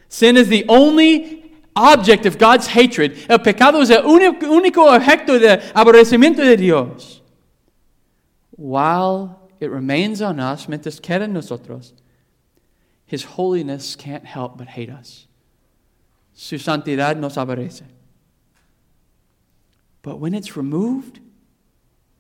[0.10, 3.20] Sin is the only object of God's hatred.
[3.30, 7.22] El pecado es el único objeto de aborrecimiento de Dios.
[8.58, 11.94] While it remains on us, mientras queda en nosotros,
[13.06, 15.28] His holiness can't help but hate us.
[16.34, 17.84] Su santidad nos aborrece.
[20.02, 21.20] But when it's removed,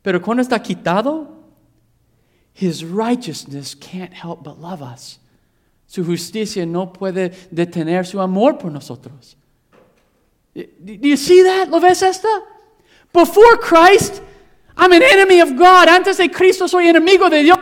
[0.03, 1.29] pero cuando está quitado,
[2.53, 5.17] His righteousness can't help but love us.
[5.87, 9.35] Su justicia no puede detener su amor por nosotros.
[10.53, 11.69] Do you see that?
[11.69, 12.43] ¿Lo ves esta?
[13.11, 14.21] Before Christ,
[14.82, 15.88] I'm an enemy of God.
[15.88, 17.59] Antes de Cristo soy enemigo de Dios.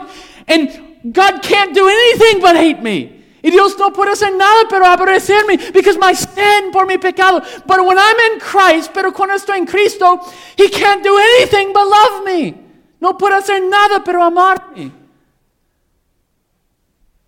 [0.47, 3.17] And God can't do anything but hate me.
[3.43, 7.41] Y Dios no puede hacer nada pero aborrecerme because my sin por mi pecado.
[7.67, 10.19] But when I'm in Christ, pero cuando estoy en Cristo,
[10.55, 12.55] He can't do anything but love me.
[13.01, 14.93] No puede hacer nada pero amarme.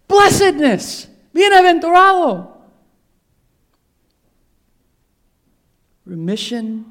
[0.08, 1.10] Blessedness.
[1.36, 2.48] Bienaventurado.
[6.06, 6.86] Remission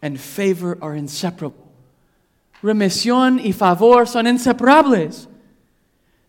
[0.00, 1.69] and favor are inseparable.
[2.62, 5.26] Remisión y favor son inseparables.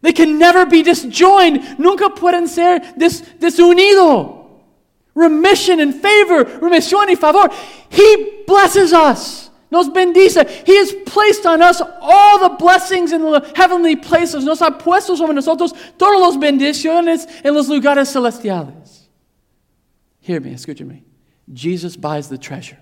[0.02, 1.78] They can never be disjoined.
[1.78, 4.38] Nunca pueden ser des, desunido.
[5.14, 7.50] Remission and favor, remisión y favor.
[7.90, 9.50] He blesses us.
[9.70, 10.38] Nos bendice.
[10.66, 14.44] He has placed on us all the blessings in the heavenly places.
[14.44, 19.08] Nos ha puesto sobre nosotros todos los bendiciones en los lugares celestiales.
[20.20, 21.04] Hear me, escúchame.
[21.54, 22.80] Jesus buys the treasure.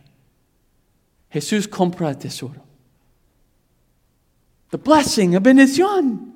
[1.31, 2.68] Jesús compra el tesoro.
[4.71, 6.31] The blessing, a bendición.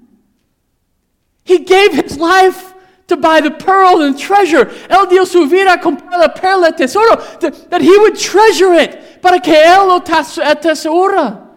[1.44, 2.74] He gave his life
[3.08, 4.66] to buy the pearl and treasure.
[4.90, 9.54] Él dio su vida comprar la perla tesoro, that, he would treasure it, para que
[9.54, 11.48] él lo atesora.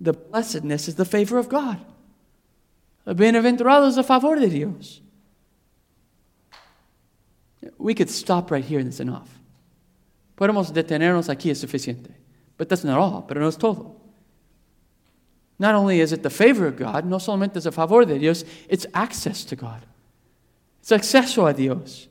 [0.00, 1.78] The blessedness is the favor of God.
[3.06, 5.00] El bienaventurado es a favor de Dios.
[7.78, 9.28] We could stop right here and it's enough.
[10.36, 12.10] Podemos detenernos aquí es suficiente.
[12.56, 13.95] But that's not all, pero no es todo.
[15.58, 18.44] Not only is it the favor of God, no solamente es el favor de Dios,
[18.68, 19.86] it's access to God.
[20.80, 22.08] It's acceso a Dios.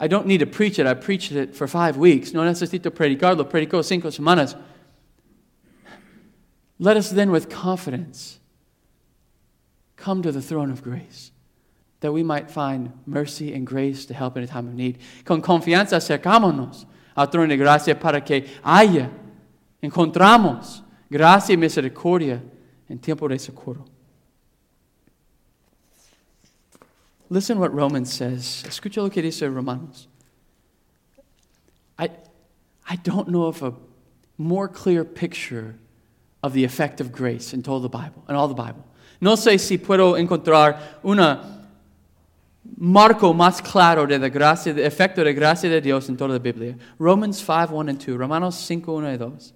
[0.00, 0.86] I don't need to preach it.
[0.86, 2.32] I preached it for five weeks.
[2.32, 3.48] No necesito predicarlo.
[3.48, 4.56] Predicó cinco semanas.
[6.80, 8.40] Let us then, with confidence,
[9.96, 11.30] come to the throne of grace.
[12.00, 14.98] that we might find mercy and grace to help in a time of need.
[15.24, 16.86] Con confianza acercámonos
[17.16, 19.10] al trono de gracia para que haya,
[19.82, 22.42] encontramos gracia y misericordia
[22.88, 23.84] en tiempo de socorro.
[27.30, 28.64] Listen what Romans says.
[28.66, 30.08] Escucha lo que dice Romanos.
[31.98, 32.10] I,
[32.88, 33.74] I don't know of a
[34.38, 35.74] more clear picture
[36.42, 38.84] of the effect of grace in all the Bible, in all the Bible.
[39.20, 41.66] No sé si puedo encontrar una
[42.76, 46.38] marco más claro de la gracia, del efecto de gracia de Dios en toda la
[46.38, 46.76] Biblia.
[46.98, 48.16] Romans 5, 1 and 2.
[48.16, 49.54] Romanos 5, 1 y 2.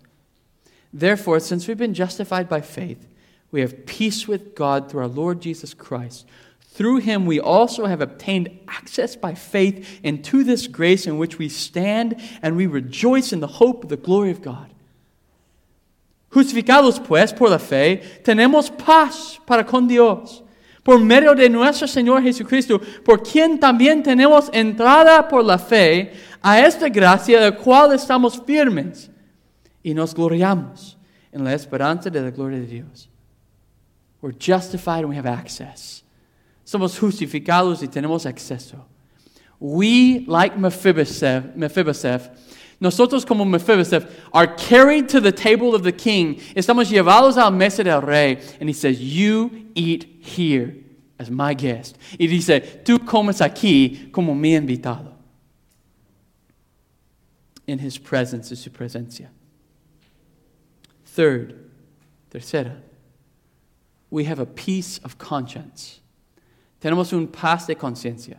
[0.93, 3.09] Therefore, since we've been justified by faith,
[3.51, 6.27] we have peace with God through our Lord Jesus Christ.
[6.61, 11.49] Through him, we also have obtained access by faith into this grace in which we
[11.49, 14.71] stand, and we rejoice in the hope of the glory of God.
[16.31, 20.43] Justificados, pues, por la fe, tenemos paz para con Dios.
[20.83, 26.13] Por medio de nuestro Señor Jesucristo, por quien también tenemos entrada por la fe
[26.43, 29.12] a esta gracia de la cual estamos firmes
[29.83, 30.97] y nos gloriamos
[31.33, 33.09] en la esperanza de la gloria de Dios.
[34.21, 36.03] We're justified and we have access.
[36.65, 38.85] Somos justificados y tenemos acceso.
[39.59, 42.31] We, like Mephibosheth, Mephibosheth
[42.83, 46.41] nosotros como Mephibosheth are carried to the table of the king.
[46.57, 48.41] Estamos llevados al mesa del rey.
[48.59, 50.75] And he says, you eat here
[51.17, 51.97] as my guest.
[52.19, 55.13] Y dice, tú comes aquí como mi invitado.
[57.69, 59.29] In his presence is su presencia.
[61.13, 61.69] Third,
[62.31, 62.77] tercera,
[64.09, 66.01] we have a peace of conscience.
[66.81, 68.39] Tenemos un paz de conciencia.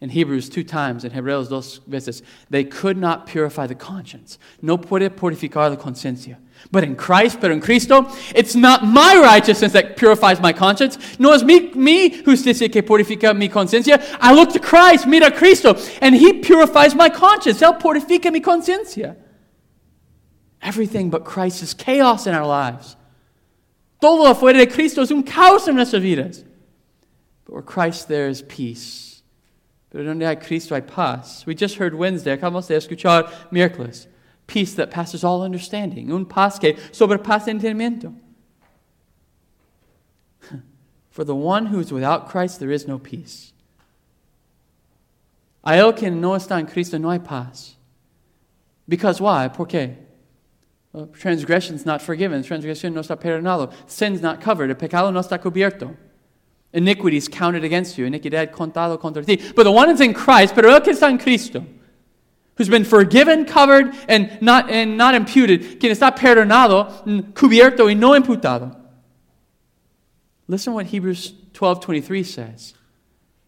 [0.00, 4.38] In Hebrews, two times, in Hebreos dos veces, they could not purify the conscience.
[4.62, 6.38] No puede purificar la conciencia.
[6.70, 10.96] But in Christ, pero en Cristo, it's not my righteousness that purifies my conscience.
[11.18, 14.02] No es mi, mi justicia que purifica mi conciencia.
[14.18, 17.60] I look to Christ, mira Cristo, and He purifies my conscience.
[17.60, 19.14] Él purifica mi conciencia.
[20.62, 22.96] Everything but Christ is chaos in our lives.
[24.00, 26.44] Todo afuera de Cristo es un caos en nuestras vidas.
[27.44, 29.22] But where Christ, there is peace.
[29.90, 31.44] Pero donde hay Cristo hay paz.
[31.46, 34.06] We just heard Wednesday, acabamos de escuchar miércoles.
[34.46, 36.10] Peace that passes all understanding.
[36.12, 38.14] Un paz que sobrepasa entendimiento.
[41.10, 43.52] For the one who is without Christ, there is no peace.
[45.64, 47.76] A él que no está en Cristo no hay paz.
[48.88, 49.48] Because why?
[49.48, 49.96] ¿Por qué?
[50.92, 52.42] Well, transgression's not forgiven.
[52.42, 53.72] Transgression no está perdonado.
[53.86, 54.68] Sin's not covered.
[54.70, 55.96] El pecado no está cubierto.
[56.74, 58.06] Iniquity is counted against you.
[58.06, 59.36] Iniquidad contado contra ti.
[59.54, 61.64] But the one is in Christ, pero el que está en Cristo,
[62.56, 68.14] who's been forgiven, covered, and not, and not imputed, quien está perdonado, cubierto y no
[68.14, 68.76] imputado.
[70.46, 72.74] Listen what Hebrews 12:23 says.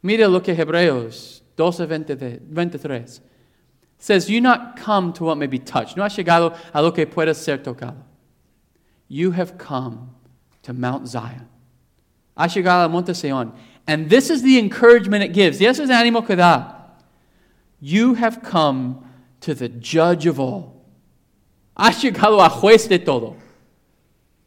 [0.02, 3.20] Mira lo que Hebreos 12:23
[4.04, 5.96] says, You not come to what may be touched.
[5.96, 8.02] No has llegado a lo que pueda ser tocado.
[9.08, 10.14] You have come
[10.62, 11.48] to Mount Zion
[12.36, 13.52] ha llegado al monte Sion.
[13.86, 15.60] And this is the encouragement it gives.
[15.60, 16.74] Yes, es ánimo que da.
[17.80, 19.04] You have come
[19.40, 20.82] to the judge of all.
[21.76, 23.36] Has llegado a juez de todo.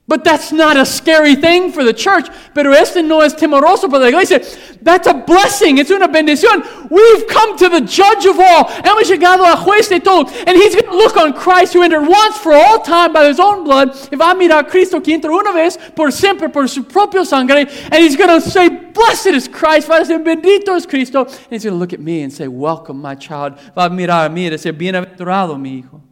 [0.10, 2.30] But that's not a scary thing for the church.
[2.54, 4.40] Pero este no es temoroso para la iglesia.
[4.82, 5.80] That's a blessing.
[5.80, 6.64] It's una bendición.
[6.90, 8.70] We've come to the judge of all.
[8.86, 10.30] Hemos llegado a juez de todo.
[10.48, 13.38] And he's going to look on Christ who entered once for all time by his
[13.38, 13.90] own blood.
[14.10, 17.26] Y va a mirar a Cristo que entró una vez por siempre por su propio
[17.26, 17.68] sangre.
[17.92, 19.90] And he's going to say, blessed is Christ.
[19.90, 21.26] Va a decir, bendito es Cristo.
[21.26, 23.58] And he's going to look at me and say, welcome my child.
[23.76, 26.07] Va a mirar a mí y decir, bienaventurado mi hijo.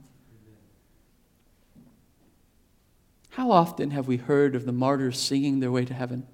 [3.35, 6.25] How often have we heard of the martyrs singing their way to heaven?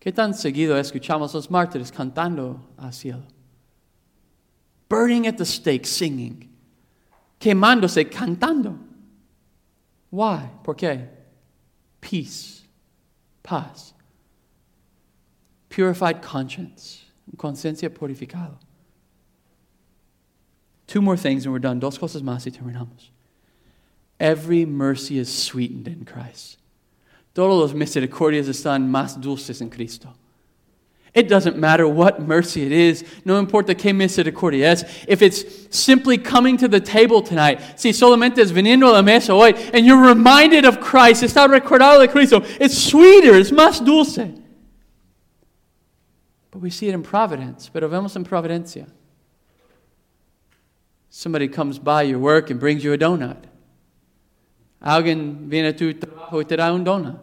[0.00, 3.24] ¿Qué tan seguido escuchamos los mártires cantando al cielo?
[4.88, 6.48] Burning at the stake, singing.
[7.38, 8.78] Quemándose, cantando.
[10.08, 10.48] Why?
[10.64, 11.08] ¿Por qué?
[12.00, 12.62] Peace,
[13.42, 13.92] paz,
[15.68, 17.04] purified conscience,
[17.36, 18.56] conciencia purificada.
[20.86, 21.78] Two more things and we're done.
[21.78, 23.10] Dos cosas más y terminamos.
[24.20, 26.58] Every mercy is sweetened in Christ.
[27.34, 30.12] Todos los misericordias están más dulces en Cristo.
[31.14, 34.84] It doesn't matter what mercy it is, no importa qué misericordia es.
[35.08, 35.44] If it's
[35.76, 39.84] simply coming to the table tonight, si solamente es viniendo a la mesa hoy, and
[39.84, 44.32] you're reminded of Christ, está recordado de Cristo, it's sweeter, it's más dulce.
[46.52, 48.86] But we see it in providence, pero vemos en providencia.
[51.08, 53.46] Somebody comes by your work and brings you a donut.
[54.80, 57.18] Alguien viene a tu trabajo y te da un donut.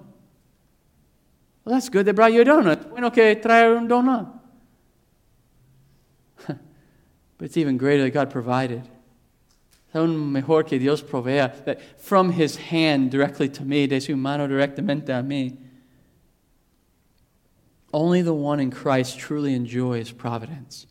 [1.65, 2.05] Well, that's good.
[2.05, 2.89] They brought you a donut.
[2.89, 4.27] Bueno que traer un donut.
[6.47, 6.59] but
[7.41, 8.87] it's even greater that God provided.
[9.93, 14.47] Aún mejor que Dios provea that from His hand directly to me, de su mano
[14.47, 15.57] directamente a mí.
[17.91, 20.85] Only the one in Christ truly enjoys providence.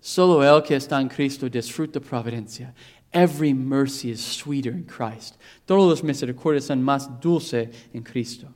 [0.00, 2.72] Solo el que está en Cristo disfruta providencia.
[3.16, 5.38] Every mercy is sweeter in Christ.
[5.66, 8.48] Todos los misericordias son más dulce en Cristo.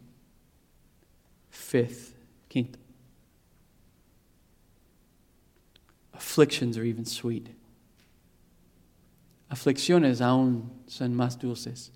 [1.48, 2.14] Fifth,
[2.50, 2.78] quinto.
[6.12, 7.48] Afflictions are even sweet.
[9.50, 11.90] Aflicciones aún son más dulces.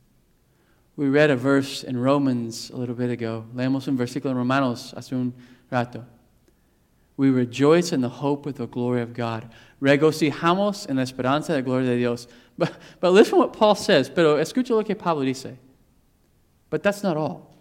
[0.96, 3.44] We read a verse in Romans a little bit ago.
[3.54, 5.34] Leemos un versículo en Romanos hace un
[5.70, 6.06] rato.
[7.16, 9.48] We rejoice in the hope of the glory of God.
[9.80, 12.26] Regocijamos en la esperanza de la gloria de Dios.
[12.58, 14.08] But, but listen to what Paul says.
[14.08, 15.56] Pero escucha lo que Pablo dice.
[16.70, 17.54] But that's not all.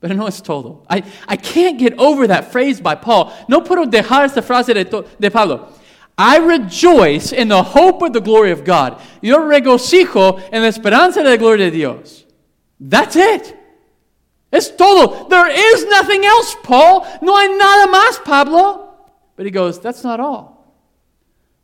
[0.00, 0.84] But no es todo.
[0.90, 3.32] I, I can't get over that phrase by Paul.
[3.48, 5.72] No puedo dejar esta frase de, de Pablo.
[6.16, 9.00] I rejoice in the hope of the glory of God.
[9.20, 12.24] Yo regocijo en la esperanza de la gloria de Dios.
[12.78, 13.56] That's it.
[14.54, 15.26] Es todo.
[15.28, 17.04] There is nothing else, Paul.
[17.20, 18.94] No hay nada más, Pablo.
[19.34, 20.64] But he goes, that's not all.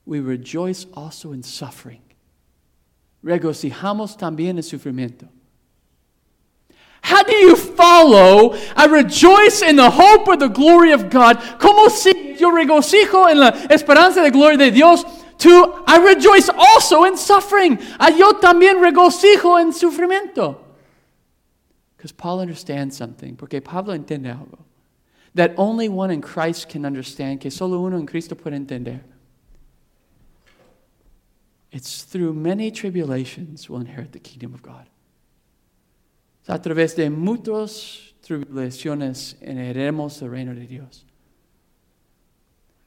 [0.05, 2.03] We rejoice also in suffering.
[3.25, 5.29] Regocijamos también en sufrimiento.
[7.03, 8.57] How do you follow?
[8.75, 11.37] I rejoice in the hope of the glory of God.
[11.61, 15.05] ¿Cómo si yo regocijo en la esperanza de gloria de Dios?
[15.39, 17.79] To I rejoice also in suffering.
[18.01, 20.70] A yo también regocijo en sufrimiento.
[22.01, 23.37] Because Paul understands something.
[23.37, 24.61] Porque Pablo entiende algo.
[25.35, 27.43] That only one in Christ can understand.
[27.43, 29.01] Que solo uno en Cristo puede entender.
[31.71, 34.89] It's through many tribulations we'll inherit the kingdom of God.
[36.49, 41.05] A través de muchas tribulaciones heredaremos el reino de Dios.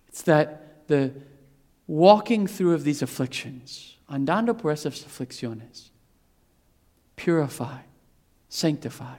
[0.07, 1.13] It's that the
[1.85, 5.91] walking through of these afflictions, andando por esas aflicciones,
[7.15, 7.83] purify,
[8.53, 9.17] sanctify,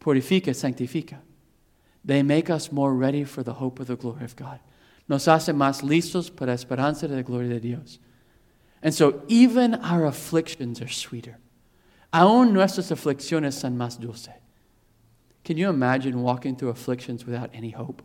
[0.00, 1.16] purifica, sanctifica.
[2.04, 4.60] They make us more ready for the hope of the glory of God.
[5.08, 7.98] Nos hace más listos para esperanza de la gloria de Dios.
[8.82, 11.38] And so even our afflictions are sweeter.
[12.12, 14.34] Aún nuestras aflicciones son más dulces.
[15.42, 18.02] Can you imagine walking through afflictions without any hope?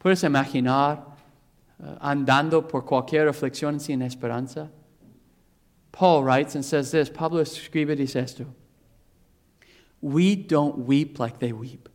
[0.00, 1.00] ¿Puedes imaginar
[1.80, 4.68] uh, andando por cualquier aflicción sin esperanza?
[5.92, 8.46] Paul writes and says this, Pablo escribe dice esto.
[10.00, 11.88] We don't weep like they weep.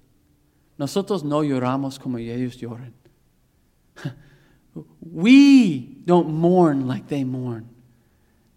[0.77, 2.93] Nosotros no lloramos como ellos lloran.
[5.01, 7.69] we don't mourn like they mourn.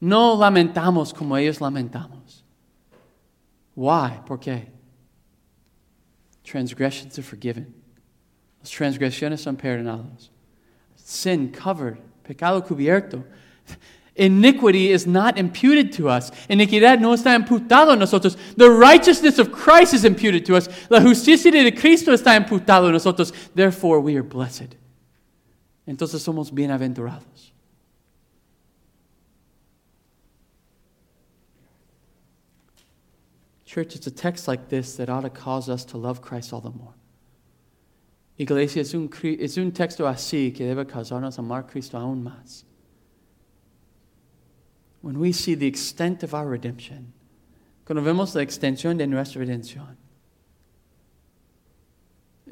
[0.00, 2.42] No lamentamos como ellos lamentamos.
[3.74, 4.20] Why?
[4.26, 4.68] ¿Por qué?
[6.42, 7.74] Transgressions are forgiven.
[8.60, 10.30] Las transgresiones son perdonados.
[10.96, 13.24] Sin covered, pecado cubierto.
[14.16, 16.30] Iniquity is not imputed to us.
[16.48, 18.36] Iniquidad no está imputado a nosotros.
[18.56, 20.68] The righteousness of Christ is imputed to us.
[20.88, 23.32] La justicia de Cristo está imputado a nosotros.
[23.54, 24.74] Therefore, we are blessed.
[25.86, 27.52] Entonces somos bienaventurados.
[33.66, 36.62] Church, it's a text like this that ought to cause us to love Christ all
[36.62, 36.94] the more.
[38.38, 42.64] Iglesia, es un, es un texto así que debe causarnos amar Cristo aún más.
[45.06, 47.12] When we see the extent of our redemption,
[47.84, 49.94] cuando vemos la extensión de nuestra redención.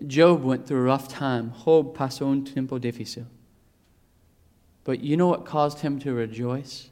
[0.07, 1.51] Job went through a rough time.
[1.65, 3.27] Job pasó un tiempo difícil.
[4.85, 6.91] But you know what caused him to rejoice?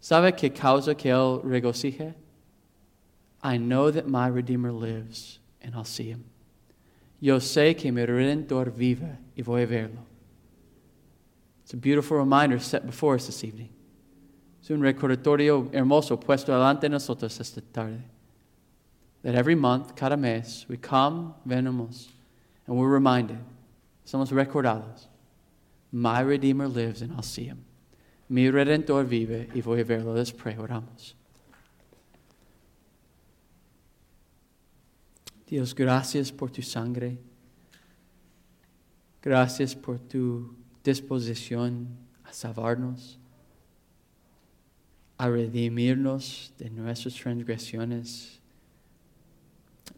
[0.00, 2.14] ¿Sabe qué causa que él regocije?
[3.42, 6.26] I know that my Redeemer lives, and I'll see him.
[7.18, 10.04] Yo sé que mi Redentor vive, y voy a verlo.
[11.64, 13.70] It's a beautiful reminder set before us this evening.
[14.72, 18.02] Un recordatorio hermoso puesto delante de nosotros esta tarde.
[19.22, 22.08] That every month, cada mes, we come, venimos,
[22.66, 23.38] and we're reminded,
[24.04, 25.06] somos recordados,
[25.92, 27.64] my Redeemer lives and I'll see him.
[28.28, 30.14] Mi Redentor vive y voy a verlo.
[30.14, 31.14] Let's pray, oramos.
[35.46, 37.18] Dios, gracias por tu sangre.
[39.20, 41.88] Gracias por tu disposición
[42.24, 43.18] a salvarnos,
[45.18, 48.40] a redimirnos de nuestras transgresiones,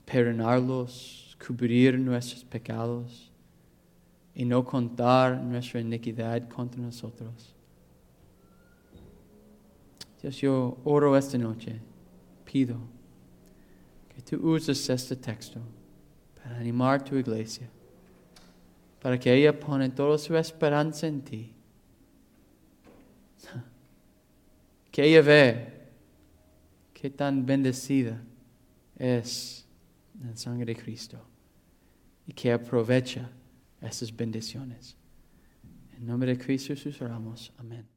[0.04, 3.30] perdonarlos, cubrir nuestros pecados
[4.34, 7.54] y no contar nuestra iniquidad contra nosotros.
[10.20, 11.80] Dios, yo oro esta noche,
[12.44, 12.78] pido
[14.14, 15.60] que tú uses este texto
[16.42, 17.68] para animar tu iglesia,
[19.00, 21.52] para que ella pone toda su esperanza en ti.
[24.94, 25.72] Que ella ve
[26.92, 28.22] qué tan bendecida
[28.96, 29.66] es
[30.22, 31.18] la sangre de Cristo
[32.28, 33.28] y que aprovecha
[33.82, 34.96] esas bendiciones.
[35.96, 37.52] En nombre de Cristo Jesús oramos.
[37.58, 37.93] Amén.